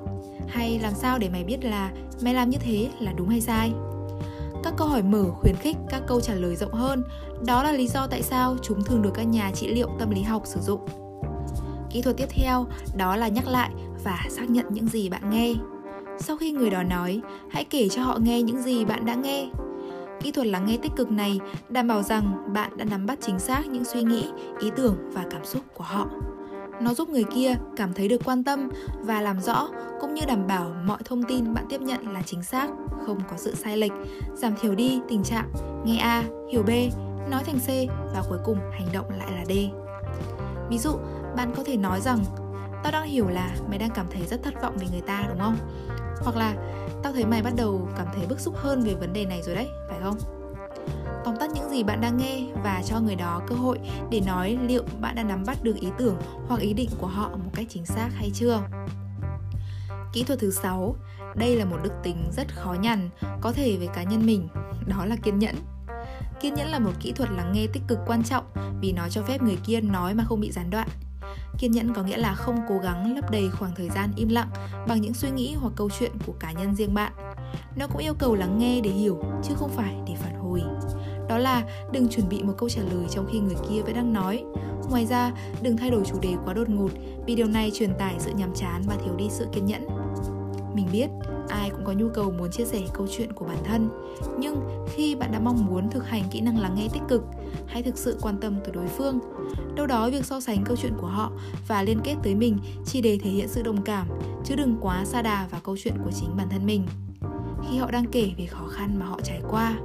hay 0.47 0.79
làm 0.79 0.93
sao 0.93 1.19
để 1.19 1.29
mày 1.29 1.43
biết 1.43 1.65
là 1.65 1.91
mày 2.21 2.33
làm 2.33 2.49
như 2.49 2.57
thế 2.57 2.89
là 2.99 3.11
đúng 3.11 3.29
hay 3.29 3.41
sai 3.41 3.71
các 4.63 4.73
câu 4.77 4.87
hỏi 4.87 5.03
mở 5.03 5.25
khuyến 5.31 5.55
khích 5.55 5.77
các 5.89 6.01
câu 6.07 6.21
trả 6.21 6.33
lời 6.33 6.55
rộng 6.55 6.73
hơn 6.73 7.03
đó 7.45 7.63
là 7.63 7.71
lý 7.71 7.87
do 7.87 8.07
tại 8.07 8.21
sao 8.21 8.55
chúng 8.61 8.83
thường 8.83 9.01
được 9.01 9.11
các 9.13 9.23
nhà 9.23 9.51
trị 9.51 9.67
liệu 9.67 9.89
tâm 9.99 10.11
lý 10.11 10.21
học 10.21 10.41
sử 10.45 10.59
dụng 10.59 10.85
kỹ 11.89 12.01
thuật 12.01 12.17
tiếp 12.17 12.27
theo 12.29 12.65
đó 12.95 13.15
là 13.15 13.27
nhắc 13.27 13.47
lại 13.47 13.69
và 14.03 14.19
xác 14.29 14.49
nhận 14.49 14.65
những 14.69 14.87
gì 14.87 15.09
bạn 15.09 15.29
nghe 15.29 15.53
sau 16.19 16.37
khi 16.37 16.51
người 16.51 16.69
đó 16.69 16.83
nói 16.83 17.21
hãy 17.49 17.63
kể 17.63 17.89
cho 17.89 18.03
họ 18.03 18.17
nghe 18.21 18.41
những 18.41 18.61
gì 18.61 18.85
bạn 18.85 19.05
đã 19.05 19.15
nghe 19.15 19.49
kỹ 20.21 20.31
thuật 20.31 20.47
lắng 20.47 20.65
nghe 20.65 20.77
tích 20.77 20.91
cực 20.95 21.11
này 21.11 21.39
đảm 21.69 21.87
bảo 21.87 22.01
rằng 22.01 22.53
bạn 22.53 22.77
đã 22.77 22.85
nắm 22.85 23.05
bắt 23.05 23.19
chính 23.21 23.39
xác 23.39 23.67
những 23.67 23.85
suy 23.85 24.03
nghĩ 24.03 24.29
ý 24.59 24.71
tưởng 24.75 25.11
và 25.13 25.25
cảm 25.31 25.45
xúc 25.45 25.61
của 25.73 25.83
họ. 25.83 26.07
Nó 26.81 26.93
giúp 26.93 27.09
người 27.09 27.23
kia 27.23 27.55
cảm 27.75 27.93
thấy 27.93 28.07
được 28.07 28.21
quan 28.25 28.43
tâm 28.43 28.69
và 28.99 29.21
làm 29.21 29.41
rõ 29.41 29.69
cũng 30.01 30.13
như 30.13 30.21
đảm 30.27 30.47
bảo 30.47 30.75
mọi 30.85 30.97
thông 31.05 31.23
tin 31.23 31.53
bạn 31.53 31.65
tiếp 31.69 31.81
nhận 31.81 32.13
là 32.13 32.21
chính 32.25 32.43
xác 32.43 32.69
không 33.05 33.19
có 33.29 33.37
sự 33.37 33.55
sai 33.55 33.77
lệch 33.77 33.91
giảm 34.33 34.53
thiểu 34.61 34.75
đi 34.75 34.99
tình 35.09 35.23
trạng 35.23 35.51
nghe 35.85 35.97
a 35.97 36.23
hiểu 36.51 36.63
b 36.63 36.69
nói 37.29 37.43
thành 37.43 37.59
c 37.59 37.67
và 38.13 38.23
cuối 38.29 38.39
cùng 38.45 38.57
hành 38.71 38.87
động 38.93 39.09
lại 39.09 39.31
là 39.31 39.45
d. 39.45 39.51
Ví 40.69 40.77
dụ 40.77 40.91
bạn 41.35 41.53
có 41.57 41.63
thể 41.63 41.77
nói 41.77 42.01
rằng 42.01 42.19
Tao 42.83 42.91
đang 42.91 43.07
hiểu 43.07 43.27
là 43.27 43.55
mày 43.69 43.77
đang 43.77 43.89
cảm 43.89 44.05
thấy 44.11 44.21
rất 44.27 44.43
thất 44.43 44.61
vọng 44.61 44.77
về 44.77 44.87
người 44.91 45.01
ta 45.01 45.25
đúng 45.29 45.39
không? 45.39 45.57
Hoặc 46.21 46.35
là 46.35 46.55
tao 47.03 47.13
thấy 47.13 47.25
mày 47.25 47.41
bắt 47.41 47.53
đầu 47.57 47.89
cảm 47.97 48.07
thấy 48.15 48.25
bức 48.27 48.39
xúc 48.39 48.55
hơn 48.57 48.81
về 48.81 48.93
vấn 48.93 49.13
đề 49.13 49.25
này 49.25 49.41
rồi 49.41 49.55
đấy, 49.55 49.67
phải 49.99 50.03
không? 50.03 50.17
Tóm 51.25 51.35
tắt 51.39 51.49
những 51.53 51.69
gì 51.69 51.83
bạn 51.83 52.01
đang 52.01 52.17
nghe 52.17 52.47
và 52.63 52.81
cho 52.85 52.99
người 52.99 53.15
đó 53.15 53.41
cơ 53.47 53.55
hội 53.55 53.79
để 54.11 54.21
nói 54.25 54.57
liệu 54.61 54.83
bạn 55.01 55.15
đã 55.15 55.23
nắm 55.23 55.43
bắt 55.47 55.63
được 55.63 55.75
ý 55.75 55.87
tưởng 55.97 56.15
hoặc 56.47 56.59
ý 56.59 56.73
định 56.73 56.89
của 56.99 57.07
họ 57.07 57.29
một 57.29 57.51
cách 57.53 57.65
chính 57.69 57.85
xác 57.85 58.09
hay 58.13 58.31
chưa. 58.33 58.61
Kỹ 60.13 60.23
thuật 60.23 60.39
thứ 60.39 60.51
6, 60.51 60.95
đây 61.35 61.55
là 61.55 61.65
một 61.65 61.77
đức 61.83 61.91
tính 62.03 62.23
rất 62.37 62.55
khó 62.55 62.73
nhằn, 62.73 63.09
có 63.41 63.51
thể 63.51 63.77
với 63.77 63.87
cá 63.87 64.03
nhân 64.03 64.25
mình, 64.25 64.47
đó 64.87 65.05
là 65.05 65.15
kiên 65.15 65.39
nhẫn. 65.39 65.55
Kiên 66.39 66.53
nhẫn 66.53 66.67
là 66.67 66.79
một 66.79 66.91
kỹ 66.99 67.11
thuật 67.11 67.29
lắng 67.31 67.51
nghe 67.53 67.67
tích 67.73 67.83
cực 67.87 67.99
quan 68.07 68.23
trọng 68.23 68.45
vì 68.81 68.91
nó 68.91 69.09
cho 69.09 69.21
phép 69.21 69.41
người 69.41 69.57
kia 69.65 69.81
nói 69.81 70.13
mà 70.13 70.23
không 70.27 70.41
bị 70.41 70.51
gián 70.51 70.69
đoạn. 70.69 70.87
Kiên 71.59 71.71
nhẫn 71.71 71.93
có 71.93 72.03
nghĩa 72.03 72.17
là 72.17 72.35
không 72.35 72.59
cố 72.69 72.77
gắng 72.77 73.15
lấp 73.15 73.31
đầy 73.31 73.49
khoảng 73.49 73.75
thời 73.75 73.89
gian 73.89 74.11
im 74.15 74.29
lặng 74.29 74.49
bằng 74.87 75.01
những 75.01 75.13
suy 75.13 75.29
nghĩ 75.31 75.55
hoặc 75.59 75.73
câu 75.75 75.89
chuyện 75.99 76.11
của 76.25 76.33
cá 76.39 76.51
nhân 76.51 76.75
riêng 76.75 76.93
bạn. 76.93 77.13
Nó 77.77 77.87
cũng 77.87 77.97
yêu 77.97 78.13
cầu 78.13 78.35
lắng 78.35 78.57
nghe 78.57 78.81
để 78.81 78.89
hiểu 78.89 79.19
chứ 79.43 79.53
không 79.55 79.69
phải 79.69 79.95
để 80.07 80.13
phản 80.15 80.35
hồi. 80.35 80.61
Đó 81.29 81.37
là 81.37 81.63
đừng 81.91 82.07
chuẩn 82.09 82.29
bị 82.29 82.43
một 82.43 82.53
câu 82.57 82.69
trả 82.69 82.81
lời 82.81 83.05
trong 83.09 83.27
khi 83.31 83.39
người 83.39 83.55
kia 83.69 83.81
vẫn 83.81 83.93
đang 83.93 84.13
nói. 84.13 84.43
Ngoài 84.89 85.05
ra, 85.05 85.31
đừng 85.61 85.77
thay 85.77 85.89
đổi 85.89 86.03
chủ 86.05 86.19
đề 86.21 86.33
quá 86.45 86.53
đột 86.53 86.69
ngột 86.69 86.91
vì 87.25 87.35
điều 87.35 87.47
này 87.47 87.71
truyền 87.73 87.93
tải 87.99 88.15
sự 88.19 88.31
nhàm 88.35 88.53
chán 88.55 88.81
và 88.87 88.95
thiếu 88.95 89.15
đi 89.17 89.27
sự 89.29 89.47
kiên 89.53 89.65
nhẫn. 89.65 89.87
Mình 90.73 90.87
biết, 90.91 91.07
ai 91.49 91.69
cũng 91.69 91.85
có 91.85 91.93
nhu 91.93 92.09
cầu 92.09 92.31
muốn 92.31 92.51
chia 92.51 92.65
sẻ 92.65 92.81
câu 92.93 93.07
chuyện 93.17 93.33
của 93.33 93.45
bản 93.45 93.57
thân 93.63 93.89
nhưng 94.39 94.85
khi 94.89 95.15
bạn 95.15 95.31
đã 95.31 95.39
mong 95.39 95.65
muốn 95.65 95.89
thực 95.89 96.07
hành 96.07 96.23
kỹ 96.31 96.41
năng 96.41 96.59
lắng 96.59 96.75
nghe 96.75 96.87
tích 96.93 97.03
cực 97.09 97.23
hãy 97.67 97.83
thực 97.83 97.97
sự 97.97 98.17
quan 98.21 98.37
tâm 98.41 98.55
tới 98.63 98.71
đối 98.73 98.87
phương 98.87 99.19
đâu 99.75 99.87
đó 99.87 100.09
việc 100.09 100.25
so 100.25 100.39
sánh 100.39 100.63
câu 100.63 100.77
chuyện 100.77 100.93
của 100.97 101.07
họ 101.07 101.31
và 101.67 101.83
liên 101.83 101.99
kết 102.03 102.15
tới 102.23 102.35
mình 102.35 102.57
chỉ 102.85 103.01
để 103.01 103.19
thể 103.23 103.29
hiện 103.29 103.47
sự 103.47 103.61
đồng 103.61 103.81
cảm 103.81 104.07
chứ 104.45 104.55
đừng 104.55 104.77
quá 104.81 105.05
xa 105.05 105.21
đà 105.21 105.47
vào 105.51 105.61
câu 105.63 105.77
chuyện 105.83 105.93
của 106.03 106.11
chính 106.11 106.37
bản 106.37 106.49
thân 106.49 106.65
mình 106.65 106.83
khi 107.69 107.77
họ 107.77 107.91
đang 107.91 108.05
kể 108.05 108.31
về 108.37 108.45
khó 108.45 108.67
khăn 108.67 108.99
mà 108.99 109.05
họ 109.05 109.19
trải 109.23 109.41
qua. 109.49 109.79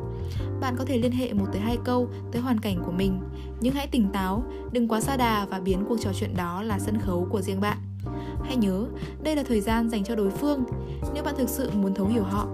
Bạn 0.60 0.74
có 0.78 0.84
thể 0.84 0.98
liên 0.98 1.12
hệ 1.12 1.32
một 1.32 1.46
tới 1.52 1.60
hai 1.60 1.78
câu 1.84 2.08
tới 2.32 2.42
hoàn 2.42 2.60
cảnh 2.60 2.82
của 2.86 2.92
mình, 2.92 3.20
nhưng 3.60 3.74
hãy 3.74 3.86
tỉnh 3.86 4.08
táo, 4.12 4.42
đừng 4.72 4.88
quá 4.88 5.00
xa 5.00 5.16
đà 5.16 5.46
và 5.50 5.60
biến 5.60 5.84
cuộc 5.88 5.96
trò 6.00 6.10
chuyện 6.12 6.36
đó 6.36 6.62
là 6.62 6.78
sân 6.78 6.98
khấu 6.98 7.26
của 7.30 7.40
riêng 7.40 7.60
bạn. 7.60 7.78
Hãy 8.44 8.56
nhớ, 8.56 8.86
đây 9.22 9.36
là 9.36 9.42
thời 9.42 9.60
gian 9.60 9.90
dành 9.90 10.04
cho 10.04 10.14
đối 10.14 10.30
phương. 10.30 10.64
Nếu 11.14 11.22
bạn 11.22 11.34
thực 11.38 11.48
sự 11.48 11.70
muốn 11.74 11.94
thấu 11.94 12.06
hiểu 12.06 12.22
họ 12.22 12.46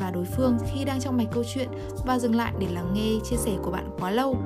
và 0.00 0.10
đối 0.10 0.24
phương 0.24 0.58
khi 0.72 0.84
đang 0.84 1.00
trong 1.00 1.16
mạch 1.16 1.28
câu 1.32 1.44
chuyện 1.54 1.68
và 2.06 2.18
dừng 2.18 2.34
lại 2.34 2.52
để 2.58 2.66
lắng 2.70 2.94
nghe, 2.94 3.10
chia 3.24 3.36
sẻ 3.36 3.52
của 3.62 3.70
bạn 3.70 3.90
quá 4.00 4.10
lâu, 4.10 4.36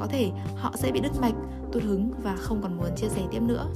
có 0.00 0.06
thể 0.06 0.30
họ 0.56 0.72
sẽ 0.74 0.92
bị 0.92 1.00
đứt 1.00 1.20
mạch, 1.20 1.34
tụt 1.72 1.82
hứng 1.82 2.10
và 2.22 2.36
không 2.36 2.62
còn 2.62 2.76
muốn 2.76 2.88
chia 2.96 3.08
sẻ 3.08 3.22
tiếp 3.30 3.40
nữa. 3.42 3.66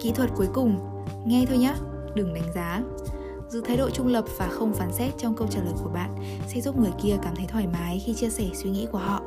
Kỹ 0.00 0.12
thuật 0.12 0.30
cuối 0.36 0.48
cùng, 0.52 0.78
nghe 1.26 1.44
thôi 1.48 1.58
nhé 1.58 1.74
đừng 2.14 2.34
đánh 2.34 2.52
giá 2.54 2.82
giữ 3.50 3.60
thái 3.60 3.76
độ 3.76 3.90
trung 3.90 4.06
lập 4.06 4.24
và 4.38 4.48
không 4.48 4.72
phán 4.72 4.92
xét 4.92 5.18
trong 5.18 5.34
câu 5.34 5.48
trả 5.50 5.62
lời 5.62 5.74
của 5.84 5.90
bạn 5.90 6.14
sẽ 6.48 6.60
giúp 6.60 6.78
người 6.78 6.92
kia 7.02 7.16
cảm 7.22 7.36
thấy 7.36 7.46
thoải 7.46 7.66
mái 7.66 8.02
khi 8.06 8.14
chia 8.14 8.30
sẻ 8.30 8.44
suy 8.54 8.70
nghĩ 8.70 8.86
của 8.92 8.98
họ. 8.98 9.22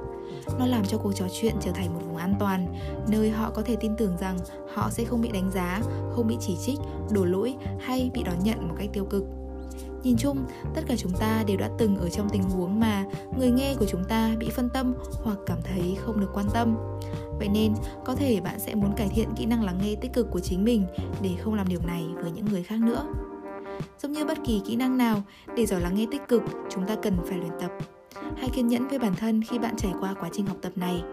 Nó 0.59 0.65
làm 0.65 0.85
cho 0.85 0.97
cuộc 0.97 1.13
trò 1.13 1.25
chuyện 1.41 1.55
trở 1.61 1.71
thành 1.71 1.93
một 1.93 1.99
vùng 2.07 2.17
an 2.17 2.35
toàn, 2.39 2.67
nơi 3.07 3.29
họ 3.29 3.49
có 3.49 3.61
thể 3.61 3.75
tin 3.75 3.95
tưởng 3.97 4.17
rằng 4.17 4.37
họ 4.73 4.89
sẽ 4.89 5.05
không 5.05 5.21
bị 5.21 5.29
đánh 5.31 5.51
giá, 5.51 5.81
không 6.15 6.27
bị 6.27 6.37
chỉ 6.39 6.57
trích, 6.65 6.79
đổ 7.11 7.25
lỗi 7.25 7.55
hay 7.79 8.11
bị 8.13 8.23
đón 8.23 8.35
nhận 8.43 8.67
một 8.67 8.75
cách 8.77 8.89
tiêu 8.93 9.05
cực. 9.05 9.23
Nhìn 10.03 10.17
chung, 10.17 10.45
tất 10.75 10.81
cả 10.87 10.95
chúng 10.97 11.11
ta 11.11 11.43
đều 11.47 11.57
đã 11.57 11.69
từng 11.77 11.97
ở 11.97 12.09
trong 12.09 12.29
tình 12.29 12.43
huống 12.43 12.79
mà 12.79 13.05
người 13.37 13.51
nghe 13.51 13.75
của 13.79 13.85
chúng 13.85 14.03
ta 14.03 14.35
bị 14.39 14.49
phân 14.49 14.69
tâm 14.69 14.93
hoặc 15.23 15.37
cảm 15.45 15.57
thấy 15.63 15.97
không 16.05 16.19
được 16.19 16.29
quan 16.33 16.45
tâm. 16.53 16.77
Vậy 17.39 17.47
nên, 17.47 17.73
có 18.05 18.15
thể 18.15 18.41
bạn 18.41 18.59
sẽ 18.59 18.75
muốn 18.75 18.93
cải 18.95 19.09
thiện 19.09 19.29
kỹ 19.35 19.45
năng 19.45 19.63
lắng 19.63 19.79
nghe 19.83 19.95
tích 19.95 20.13
cực 20.13 20.31
của 20.31 20.39
chính 20.39 20.63
mình 20.63 20.85
để 21.21 21.29
không 21.39 21.53
làm 21.53 21.67
điều 21.67 21.79
này 21.87 22.05
với 22.21 22.31
những 22.31 22.45
người 22.45 22.63
khác 22.63 22.79
nữa 22.79 23.05
giống 24.01 24.11
như 24.11 24.25
bất 24.25 24.37
kỳ 24.45 24.61
kỹ 24.65 24.75
năng 24.75 24.97
nào 24.97 25.23
để 25.55 25.65
giỏi 25.65 25.81
lắng 25.81 25.95
nghe 25.95 26.05
tích 26.11 26.27
cực 26.27 26.43
chúng 26.69 26.85
ta 26.85 26.95
cần 27.01 27.17
phải 27.27 27.37
luyện 27.37 27.51
tập 27.61 27.71
Hãy 28.37 28.49
kiên 28.49 28.67
nhẫn 28.67 28.87
với 28.87 28.99
bản 28.99 29.15
thân 29.15 29.41
khi 29.43 29.59
bạn 29.59 29.75
trải 29.77 29.93
qua 29.99 30.13
quá 30.19 30.29
trình 30.33 30.45
học 30.45 30.57
tập 30.61 30.71
này. 30.75 31.03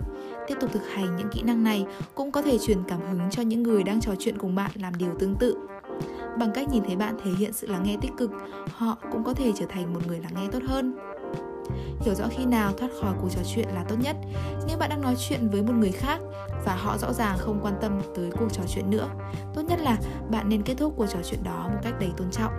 Tiếp 0.46 0.54
tục 0.60 0.70
thực 0.72 0.88
hành 0.88 1.16
những 1.16 1.28
kỹ 1.32 1.42
năng 1.42 1.64
này 1.64 1.86
cũng 2.14 2.32
có 2.32 2.42
thể 2.42 2.58
truyền 2.58 2.78
cảm 2.88 3.00
hứng 3.00 3.30
cho 3.30 3.42
những 3.42 3.62
người 3.62 3.82
đang 3.82 4.00
trò 4.00 4.14
chuyện 4.18 4.38
cùng 4.38 4.54
bạn 4.54 4.70
làm 4.74 4.92
điều 4.98 5.14
tương 5.18 5.36
tự. 5.40 5.56
Bằng 6.38 6.50
cách 6.54 6.68
nhìn 6.72 6.82
thấy 6.86 6.96
bạn 6.96 7.16
thể 7.24 7.30
hiện 7.30 7.52
sự 7.52 7.66
lắng 7.66 7.82
nghe 7.84 7.96
tích 8.00 8.12
cực, 8.16 8.30
họ 8.72 8.98
cũng 9.12 9.24
có 9.24 9.34
thể 9.34 9.52
trở 9.56 9.66
thành 9.66 9.94
một 9.94 10.00
người 10.06 10.20
lắng 10.20 10.32
nghe 10.34 10.48
tốt 10.52 10.62
hơn. 10.66 11.09
Hiểu 12.00 12.14
rõ 12.14 12.24
khi 12.30 12.44
nào 12.44 12.72
thoát 12.78 12.88
khỏi 13.02 13.14
cuộc 13.22 13.28
trò 13.28 13.40
chuyện 13.54 13.68
là 13.74 13.84
tốt 13.88 13.96
nhất. 13.98 14.16
Nếu 14.68 14.78
bạn 14.78 14.90
đang 14.90 15.00
nói 15.00 15.16
chuyện 15.28 15.48
với 15.48 15.62
một 15.62 15.72
người 15.72 15.92
khác 15.92 16.20
và 16.64 16.74
họ 16.74 16.98
rõ 16.98 17.12
ràng 17.12 17.38
không 17.38 17.60
quan 17.62 17.74
tâm 17.80 18.00
tới 18.16 18.30
cuộc 18.38 18.52
trò 18.52 18.62
chuyện 18.68 18.90
nữa, 18.90 19.08
tốt 19.54 19.62
nhất 19.62 19.80
là 19.80 19.96
bạn 20.30 20.48
nên 20.48 20.62
kết 20.62 20.74
thúc 20.78 20.94
cuộc 20.96 21.06
trò 21.06 21.18
chuyện 21.30 21.42
đó 21.44 21.68
một 21.72 21.78
cách 21.82 21.94
đầy 22.00 22.10
tôn 22.16 22.30
trọng. 22.30 22.52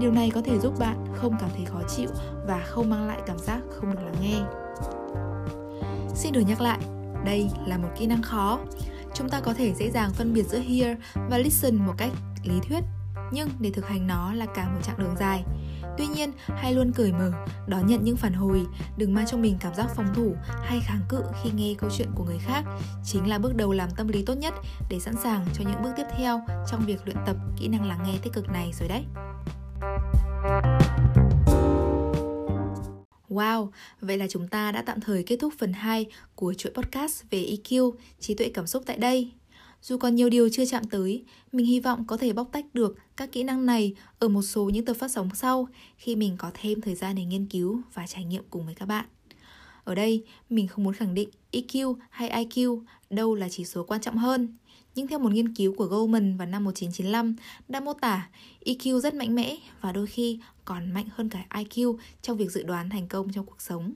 Điều 0.00 0.12
này 0.12 0.30
có 0.34 0.42
thể 0.44 0.58
giúp 0.58 0.78
bạn 0.78 1.06
không 1.14 1.36
cảm 1.40 1.50
thấy 1.56 1.64
khó 1.64 1.80
chịu 1.96 2.08
và 2.46 2.64
không 2.66 2.90
mang 2.90 3.08
lại 3.08 3.20
cảm 3.26 3.38
giác 3.38 3.60
không 3.70 3.90
được 3.90 4.00
lắng 4.04 4.14
nghe. 4.22 4.40
Xin 6.14 6.32
được 6.32 6.42
nhắc 6.46 6.60
lại, 6.60 6.78
đây 7.24 7.50
là 7.66 7.78
một 7.78 7.88
kỹ 7.98 8.06
năng 8.06 8.22
khó. 8.22 8.58
Chúng 9.14 9.28
ta 9.28 9.40
có 9.40 9.54
thể 9.54 9.74
dễ 9.74 9.90
dàng 9.90 10.10
phân 10.12 10.34
biệt 10.34 10.42
giữa 10.42 10.58
hear 10.58 10.98
và 11.30 11.38
listen 11.38 11.76
một 11.76 11.94
cách 11.96 12.12
lý 12.44 12.60
thuyết, 12.68 12.84
nhưng 13.32 13.48
để 13.60 13.70
thực 13.70 13.88
hành 13.88 14.06
nó 14.06 14.32
là 14.32 14.46
cả 14.54 14.68
một 14.68 14.80
chặng 14.82 14.98
đường 14.98 15.16
dài. 15.20 15.44
Tuy 15.98 16.06
nhiên, 16.06 16.32
hãy 16.46 16.74
luôn 16.74 16.92
cởi 16.92 17.12
mở, 17.12 17.32
đón 17.66 17.86
nhận 17.86 18.04
những 18.04 18.16
phản 18.16 18.32
hồi, 18.32 18.66
đừng 18.96 19.14
mang 19.14 19.26
trong 19.26 19.42
mình 19.42 19.56
cảm 19.60 19.74
giác 19.74 19.86
phòng 19.96 20.14
thủ 20.14 20.34
hay 20.62 20.80
kháng 20.80 21.00
cự 21.08 21.22
khi 21.42 21.50
nghe 21.50 21.74
câu 21.78 21.90
chuyện 21.96 22.08
của 22.14 22.24
người 22.24 22.38
khác. 22.38 22.64
Chính 23.04 23.28
là 23.28 23.38
bước 23.38 23.56
đầu 23.56 23.72
làm 23.72 23.88
tâm 23.96 24.08
lý 24.08 24.24
tốt 24.24 24.34
nhất 24.34 24.54
để 24.90 25.00
sẵn 25.00 25.14
sàng 25.22 25.46
cho 25.54 25.64
những 25.64 25.82
bước 25.82 25.90
tiếp 25.96 26.06
theo 26.16 26.40
trong 26.70 26.86
việc 26.86 27.00
luyện 27.04 27.16
tập 27.26 27.36
kỹ 27.60 27.68
năng 27.68 27.88
lắng 27.88 28.02
nghe 28.06 28.18
tích 28.22 28.32
cực 28.32 28.48
này 28.48 28.72
rồi 28.78 28.88
đấy. 28.88 29.04
Wow, 33.28 33.68
vậy 34.00 34.18
là 34.18 34.26
chúng 34.28 34.48
ta 34.48 34.72
đã 34.72 34.82
tạm 34.82 35.00
thời 35.00 35.22
kết 35.22 35.36
thúc 35.40 35.52
phần 35.58 35.72
2 35.72 36.06
của 36.34 36.54
chuỗi 36.54 36.72
podcast 36.72 37.22
về 37.30 37.38
EQ, 37.38 37.92
trí 38.20 38.34
tuệ 38.34 38.50
cảm 38.54 38.66
xúc 38.66 38.82
tại 38.86 38.96
đây. 38.96 39.32
Dù 39.82 39.98
còn 39.98 40.14
nhiều 40.14 40.30
điều 40.30 40.48
chưa 40.48 40.64
chạm 40.66 40.84
tới, 40.84 41.24
mình 41.52 41.66
hy 41.66 41.80
vọng 41.80 42.04
có 42.06 42.16
thể 42.16 42.32
bóc 42.32 42.48
tách 42.52 42.64
được 42.72 42.96
các 43.16 43.32
kỹ 43.32 43.42
năng 43.42 43.66
này 43.66 43.94
ở 44.18 44.28
một 44.28 44.42
số 44.42 44.64
những 44.64 44.84
tập 44.84 44.94
phát 44.94 45.10
sóng 45.10 45.28
sau 45.34 45.68
khi 45.96 46.16
mình 46.16 46.36
có 46.38 46.50
thêm 46.54 46.80
thời 46.80 46.94
gian 46.94 47.16
để 47.16 47.24
nghiên 47.24 47.46
cứu 47.46 47.80
và 47.94 48.06
trải 48.06 48.24
nghiệm 48.24 48.42
cùng 48.50 48.66
với 48.66 48.74
các 48.74 48.86
bạn. 48.86 49.06
Ở 49.84 49.94
đây, 49.94 50.24
mình 50.50 50.68
không 50.68 50.84
muốn 50.84 50.94
khẳng 50.94 51.14
định 51.14 51.28
EQ 51.52 51.94
hay 52.10 52.44
IQ 52.44 52.82
đâu 53.10 53.34
là 53.34 53.48
chỉ 53.48 53.64
số 53.64 53.84
quan 53.84 54.00
trọng 54.00 54.16
hơn. 54.16 54.56
Nhưng 54.94 55.06
theo 55.06 55.18
một 55.18 55.32
nghiên 55.32 55.54
cứu 55.54 55.74
của 55.74 55.84
Goldman 55.84 56.36
vào 56.36 56.46
năm 56.46 56.64
1995 56.64 57.36
đã 57.68 57.80
mô 57.80 57.92
tả 57.92 58.28
EQ 58.64 59.00
rất 59.00 59.14
mạnh 59.14 59.34
mẽ 59.34 59.56
và 59.80 59.92
đôi 59.92 60.06
khi 60.06 60.38
còn 60.64 60.92
mạnh 60.92 61.08
hơn 61.14 61.28
cả 61.28 61.46
IQ 61.50 61.96
trong 62.22 62.36
việc 62.36 62.50
dự 62.50 62.62
đoán 62.62 62.90
thành 62.90 63.08
công 63.08 63.32
trong 63.32 63.46
cuộc 63.46 63.60
sống. 63.60 63.92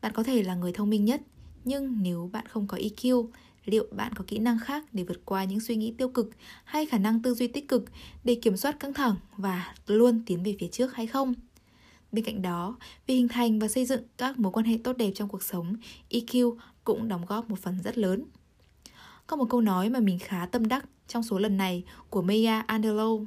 Bạn 0.00 0.12
có 0.12 0.22
thể 0.22 0.42
là 0.42 0.54
người 0.54 0.72
thông 0.72 0.90
minh 0.90 1.04
nhất, 1.04 1.20
nhưng 1.64 2.02
nếu 2.02 2.30
bạn 2.32 2.46
không 2.48 2.66
có 2.66 2.76
EQ, 2.76 3.26
liệu 3.64 3.86
bạn 3.90 4.12
có 4.14 4.24
kỹ 4.26 4.38
năng 4.38 4.58
khác 4.58 4.84
để 4.92 5.04
vượt 5.04 5.24
qua 5.24 5.44
những 5.44 5.60
suy 5.60 5.76
nghĩ 5.76 5.94
tiêu 5.98 6.08
cực 6.08 6.30
hay 6.64 6.86
khả 6.86 6.98
năng 6.98 7.22
tư 7.22 7.34
duy 7.34 7.46
tích 7.46 7.68
cực 7.68 7.84
để 8.24 8.34
kiểm 8.34 8.56
soát 8.56 8.80
căng 8.80 8.94
thẳng 8.94 9.16
và 9.36 9.74
luôn 9.86 10.22
tiến 10.26 10.42
về 10.42 10.56
phía 10.60 10.68
trước 10.68 10.94
hay 10.94 11.06
không? 11.06 11.34
Bên 12.12 12.24
cạnh 12.24 12.42
đó, 12.42 12.76
vì 13.06 13.14
hình 13.14 13.28
thành 13.28 13.58
và 13.58 13.68
xây 13.68 13.84
dựng 13.84 14.02
các 14.16 14.38
mối 14.38 14.52
quan 14.52 14.66
hệ 14.66 14.78
tốt 14.84 14.96
đẹp 14.96 15.10
trong 15.14 15.28
cuộc 15.28 15.42
sống, 15.42 15.76
EQ 16.10 16.56
cũng 16.84 17.08
đóng 17.08 17.24
góp 17.26 17.50
một 17.50 17.58
phần 17.58 17.78
rất 17.84 17.98
lớn. 17.98 18.24
Có 19.26 19.36
một 19.36 19.46
câu 19.50 19.60
nói 19.60 19.90
mà 19.90 20.00
mình 20.00 20.18
khá 20.18 20.46
tâm 20.46 20.68
đắc 20.68 20.84
trong 21.08 21.22
số 21.22 21.38
lần 21.38 21.56
này 21.56 21.84
của 22.10 22.22
Maya 22.22 22.60
Angelou. 22.60 23.26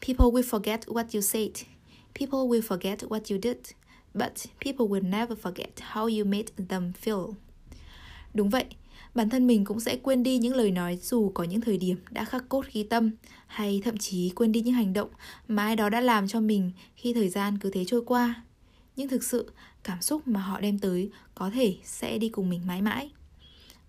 People 0.00 0.26
will 0.26 0.60
forget 0.60 0.78
what 0.78 1.04
you 1.14 1.20
said. 1.20 1.50
People 2.14 2.38
will 2.38 2.60
forget 2.60 2.96
what 2.96 3.34
you 3.34 3.40
did. 3.42 3.72
But 4.14 4.32
people 4.64 4.86
will 4.86 5.10
never 5.10 5.38
forget 5.38 5.70
how 5.92 6.18
you 6.18 6.24
made 6.24 6.66
them 6.68 6.92
feel. 7.02 7.32
Đúng 8.34 8.50
vậy, 8.50 8.64
bản 9.14 9.30
thân 9.30 9.46
mình 9.46 9.64
cũng 9.64 9.80
sẽ 9.80 9.96
quên 9.96 10.22
đi 10.22 10.38
những 10.38 10.54
lời 10.54 10.70
nói 10.70 10.98
dù 11.02 11.30
có 11.34 11.44
những 11.44 11.60
thời 11.60 11.78
điểm 11.78 11.96
đã 12.10 12.24
khắc 12.24 12.48
cốt 12.48 12.64
ghi 12.72 12.82
tâm 12.82 13.10
hay 13.46 13.80
thậm 13.84 13.98
chí 13.98 14.30
quên 14.34 14.52
đi 14.52 14.60
những 14.60 14.74
hành 14.74 14.92
động 14.92 15.08
mà 15.48 15.62
ai 15.62 15.76
đó 15.76 15.88
đã 15.88 16.00
làm 16.00 16.28
cho 16.28 16.40
mình 16.40 16.70
khi 16.96 17.12
thời 17.12 17.28
gian 17.28 17.58
cứ 17.58 17.70
thế 17.70 17.84
trôi 17.84 18.02
qua. 18.06 18.42
Nhưng 18.96 19.08
thực 19.08 19.24
sự, 19.24 19.52
cảm 19.84 20.02
xúc 20.02 20.28
mà 20.28 20.40
họ 20.40 20.60
đem 20.60 20.78
tới 20.78 21.10
có 21.34 21.50
thể 21.50 21.76
sẽ 21.84 22.18
đi 22.18 22.28
cùng 22.28 22.50
mình 22.50 22.66
mãi 22.66 22.82
mãi. 22.82 23.10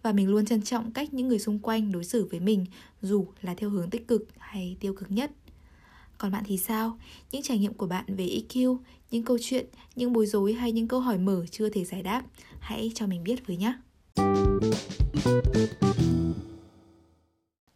Và 0.03 0.12
mình 0.12 0.29
luôn 0.29 0.45
trân 0.45 0.62
trọng 0.62 0.91
cách 0.91 1.13
những 1.13 1.27
người 1.27 1.39
xung 1.39 1.60
quanh 1.60 1.91
đối 1.91 2.03
xử 2.03 2.27
với 2.32 2.39
mình 2.39 2.65
dù 3.01 3.27
là 3.41 3.53
theo 3.53 3.69
hướng 3.69 3.89
tích 3.89 4.08
cực 4.08 4.27
hay 4.38 4.77
tiêu 4.79 4.93
cực 4.93 5.12
nhất. 5.12 5.32
Còn 6.17 6.32
bạn 6.32 6.43
thì 6.47 6.58
sao? 6.58 6.99
Những 7.32 7.41
trải 7.41 7.58
nghiệm 7.58 7.73
của 7.73 7.88
bạn 7.88 8.05
về 8.08 8.25
EQ 8.25 8.77
những 9.12 9.23
câu 9.23 9.38
chuyện 9.41 9.65
những 9.95 10.13
bối 10.13 10.25
rối 10.25 10.53
hay 10.53 10.71
những 10.71 10.88
câu 10.88 10.99
hỏi 10.99 11.17
mở 11.17 11.45
chưa 11.51 11.69
thể 11.69 11.86
giải 11.86 12.03
đáp 12.03 12.23
hãy 12.60 12.91
cho 12.95 13.08
mình 13.08 13.23
biết 13.23 13.47
với 13.47 13.58
nhé 13.58 13.73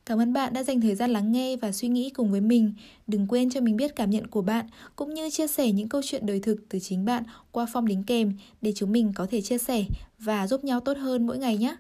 Cảm 0.06 0.22
ơn 0.22 0.34
bạn 0.34 0.54
đã 0.54 0.64
dành 0.64 0.82
thời 0.82 0.96
gian 0.96 1.12
lắng 1.12 1.32
nghe 1.32 1.56
và 1.58 1.72
suy 1.72 1.88
nghĩ 1.88 2.10
cùng 2.10 2.32
với 2.32 2.42
mình. 2.42 2.74
Đừng 3.08 3.28
quên 3.28 3.50
cho 3.50 3.62
mình 3.62 3.78
biết 3.78 3.96
cảm 3.96 4.10
nhận 4.10 4.28
của 4.28 4.42
bạn 4.42 4.68
cũng 4.96 5.14
như 5.14 5.30
chia 5.30 5.48
sẻ 5.48 5.72
những 5.72 5.90
câu 5.90 6.02
chuyện 6.06 6.26
đời 6.26 6.40
thực 6.40 6.70
từ 6.70 6.80
chính 6.80 7.06
bạn 7.06 7.24
qua 7.52 7.66
form 7.74 7.86
đính 7.86 8.04
kèm 8.04 8.34
để 8.62 8.74
chúng 8.76 8.92
mình 8.92 9.12
có 9.16 9.28
thể 9.32 9.42
chia 9.42 9.58
sẻ 9.58 9.86
và 10.20 10.48
giúp 10.48 10.64
nhau 10.64 10.80
tốt 10.80 10.98
hơn 10.98 11.28
mỗi 11.28 11.38
ngày 11.38 11.58
nhé. 11.58 11.76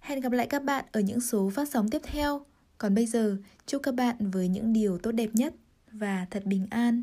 Hẹn 0.00 0.20
gặp 0.20 0.32
lại 0.32 0.46
các 0.46 0.64
bạn 0.64 0.84
ở 0.92 1.00
những 1.00 1.20
số 1.20 1.50
phát 1.54 1.68
sóng 1.68 1.90
tiếp 1.90 2.02
theo. 2.04 2.40
Còn 2.78 2.94
bây 2.94 3.06
giờ, 3.06 3.36
chúc 3.66 3.82
các 3.82 3.94
bạn 3.94 4.30
với 4.30 4.48
những 4.48 4.72
điều 4.72 4.98
tốt 4.98 5.12
đẹp 5.12 5.30
nhất 5.32 5.54
và 5.92 6.26
thật 6.30 6.44
bình 6.46 6.66
an. 6.70 7.02